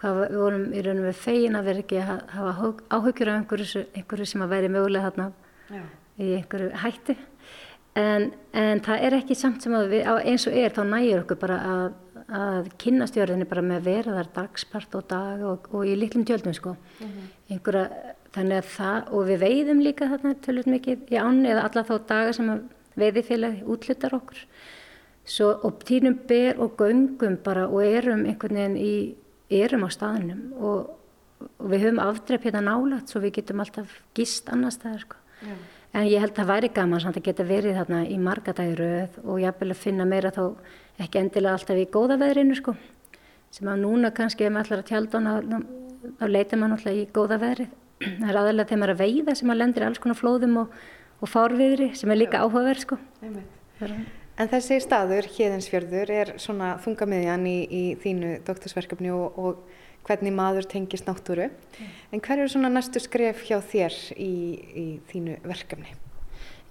[0.00, 3.84] Hvað við vorum í raunum við fegin að vera ekki að hafa áhugjur af einhverju,
[3.96, 5.28] einhverju sem að veri mögulega þarna
[5.70, 5.84] Já.
[6.18, 7.16] í einhverju hætti
[7.96, 11.38] En, en það er ekki samt sem að við, eins og er, þá nægir okkur
[11.40, 11.84] bara að,
[12.36, 16.26] að kynast jörðinni bara með að vera þar dagspart og dag og, og í litlum
[16.28, 16.74] tjöldum sko.
[17.00, 17.30] Mm -hmm.
[17.54, 21.84] Einhverja, þannig að það, og við veiðum líka þarna tölvöld mikið í ánni eða alla
[21.88, 22.60] þá daga sem að
[23.00, 24.42] veiðifélagi útlutar okkur.
[25.26, 29.16] Svo, og týnum ber og göngum bara og erum einhvern veginn í,
[29.50, 30.92] erum á staðnum og,
[31.58, 35.16] og við höfum afdrepp hérna nálat svo við getum alltaf gist annar staðar sko.
[35.42, 35.75] Yeah.
[35.96, 39.38] En ég held að það væri gaman samt að geta verið þarna í margadagiröð og
[39.40, 40.42] jáfnvel að finna meira þá
[41.00, 42.74] ekki endilega alltaf í góða veðrinu sko.
[43.56, 45.62] Sem að núna kannski ef maður ætlar að tjálta hana
[46.18, 47.72] þá leitar maður alltaf í góða veðrið.
[48.20, 50.60] Það er aðalega þegar maður er að veiða sem maður lendir í alls konar flóðum
[50.60, 50.76] og,
[51.16, 53.00] og fárviðri sem er líka áhugaverð sko.
[54.36, 60.68] En þessi staður, Hjeðinsfjörður, er svona þungamiðjan í, í þínu doktorsverkefni og, og hvernig maður
[60.70, 61.48] tengist náttúru.
[61.50, 61.94] Mm.
[62.14, 64.34] En hver eru svona næstu skref hjá þér í,
[64.70, 65.96] í þínu verkefni?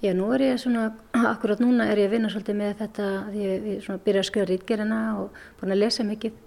[0.04, 0.90] Já, nú er ég svona,
[1.34, 4.50] akkurat núna er ég að vinna svolítið með þetta því ég svona byrja að skjóða
[4.52, 6.42] rítgerina og búin að lesa mikið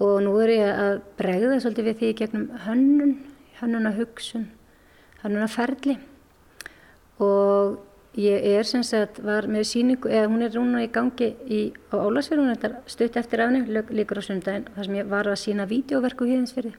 [0.00, 3.14] og nú er ég að bregða svolítið við því gegnum hönnun,
[3.60, 4.48] hönnuna hugsun,
[5.22, 5.98] hönnuna ferli
[7.20, 7.78] og
[8.18, 11.60] ég er sem sagt, var með síningu, eða hún er núna í gangi í,
[11.94, 15.66] á hún er stutt eftir afni, líkur á sundaginn, þar sem ég var að sína
[15.70, 16.74] vídeoverku híðinsfyrði.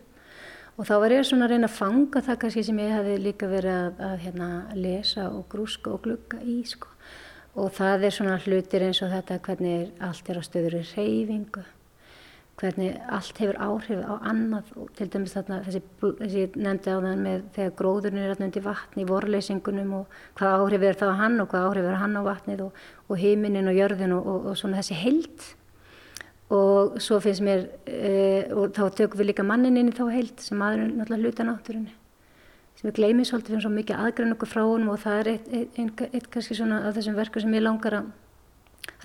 [0.80, 3.50] Og þá var ég svona að reyna að fanga það kannski sem ég hefði líka
[3.52, 6.88] verið að, að hérna, lesa og grúska og glugga í, sko.
[7.60, 11.68] Og það er svona hlutir eins og þetta hvernig allt er á stöður í reyfingu
[12.60, 17.24] hvernig allt hefur áhrif á annað og til dæmis þarna þessi, þessi nefndi á þann
[17.26, 21.22] með þegar gróðurinn er alltaf undir vatni í vorleysingunum og hvað áhrif er það á
[21.22, 24.46] hann og hvað áhrif er hann á vatnið og, og heiminin og jörðin og, og,
[24.52, 25.48] og svona þessi held
[26.52, 30.44] og svo finnst mér e, og þá tökum við líka mannin inn í þá held
[30.44, 31.96] sem maðurinn náttúrulega hluta náttúrunni
[32.78, 35.48] sem við gleymið svolítið fyrir svo mikið aðgræn okkur frá honum og það er eitt,
[35.54, 38.12] eitt, eitt, eitt kannski svona af þessum verku sem ég langar að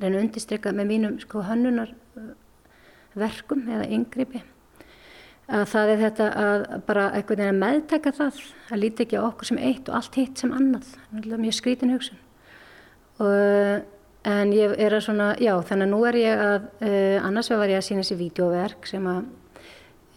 [0.01, 1.93] reyna að undistrykka með mínum sko hönnunar
[3.17, 4.43] verkum eða yngripi
[5.47, 9.29] að það er þetta að bara einhvern veginn að meðtaka það að líti ekki á
[9.29, 10.89] okkur sem eitt og allt hitt sem annað.
[11.15, 12.19] Mjög skrítin hugsun.
[13.23, 13.85] Og,
[14.27, 17.71] en ég er að svona já þannig að nú er ég að uh, annars var
[17.71, 19.29] ég að sína þessi vídeoverk sem að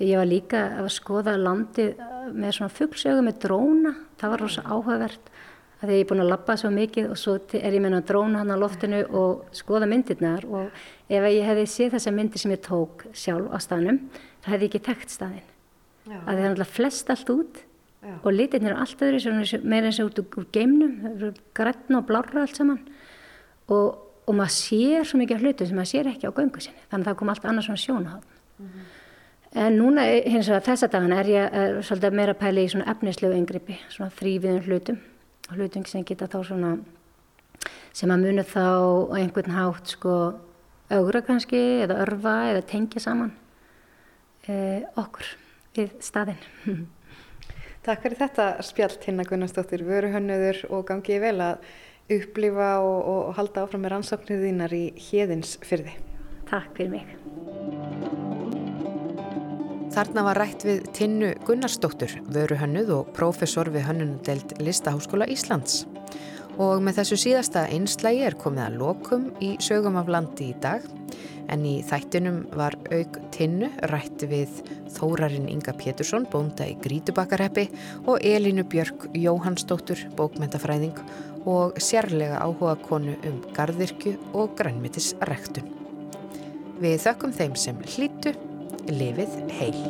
[0.02, 2.02] ég var líka að skoða landið
[2.34, 3.94] með svona fuggsögu með dróna.
[4.20, 5.29] Það var rosa áhugavert
[5.80, 8.10] að því ég er búin að lappa svo mikið og svo er ég meina að
[8.10, 10.74] dróna hann á loftinu og skoða myndirnar og
[11.08, 14.02] ef ég hefði séð þessa myndir sem ég tók sjálf á staðnum
[14.44, 15.48] það hefði ég ekki tekt staðin
[16.10, 16.20] Já.
[16.20, 17.62] að það er náttúrulega flest allt út
[18.04, 18.14] Já.
[18.18, 22.60] og litirnir er allt öðru meira eins og út úr geimnum grætna og blára allt
[22.60, 22.82] saman
[23.72, 27.06] og, og maður sér svo mikið hlutu sem maður sér ekki á göngu sinni þannig
[27.06, 28.26] að það kom allt annars svona sjónahafn
[28.60, 28.96] mm -hmm.
[29.50, 33.34] En núna hins vegar þessa dagan er ég er, svolítið meira pæli í svona efnislegu
[33.34, 35.00] yngripi, svona þrýviðum hlutum
[35.56, 36.72] hluting sem geta þá svona
[37.96, 38.66] sem að munu þá
[39.18, 40.16] einhvern hátt sko
[40.90, 43.34] augra kannski eða örfa eða tengja saman
[44.48, 45.28] eh, okkur
[45.78, 46.42] við staðinn.
[47.86, 51.70] Takk fyrir þetta spjall Tina Gunnarsdóttir, vöruhönnuður og gangið vel að
[52.20, 55.96] upplifa og, og halda áfram með rannsóknir þínar í hérðins fyrði.
[56.50, 58.49] Takk fyrir mig.
[59.90, 65.88] Þarna var rætt við Tinnu Gunnarsdóttur, vöruhönnuð og prófessor við hönnunudeld Listaháskóla Íslands.
[66.62, 70.86] Og með þessu síðasta einslægi er komið að lokum í sögum af landi í dag.
[71.50, 74.60] En í þættinum var auk Tinnu rætt við
[74.94, 77.66] Þórarinn Inga Pétursson, bónda í Grítubakarheppi
[78.06, 81.00] og Elínu Björk Jóhannsdóttur, bókmentafræðing
[81.50, 85.74] og sérlega áhuga konu um gardirkju og grænmitisrektun.
[86.80, 88.36] Við þökkum þeim sem hlýtu
[88.90, 89.84] lifið heil.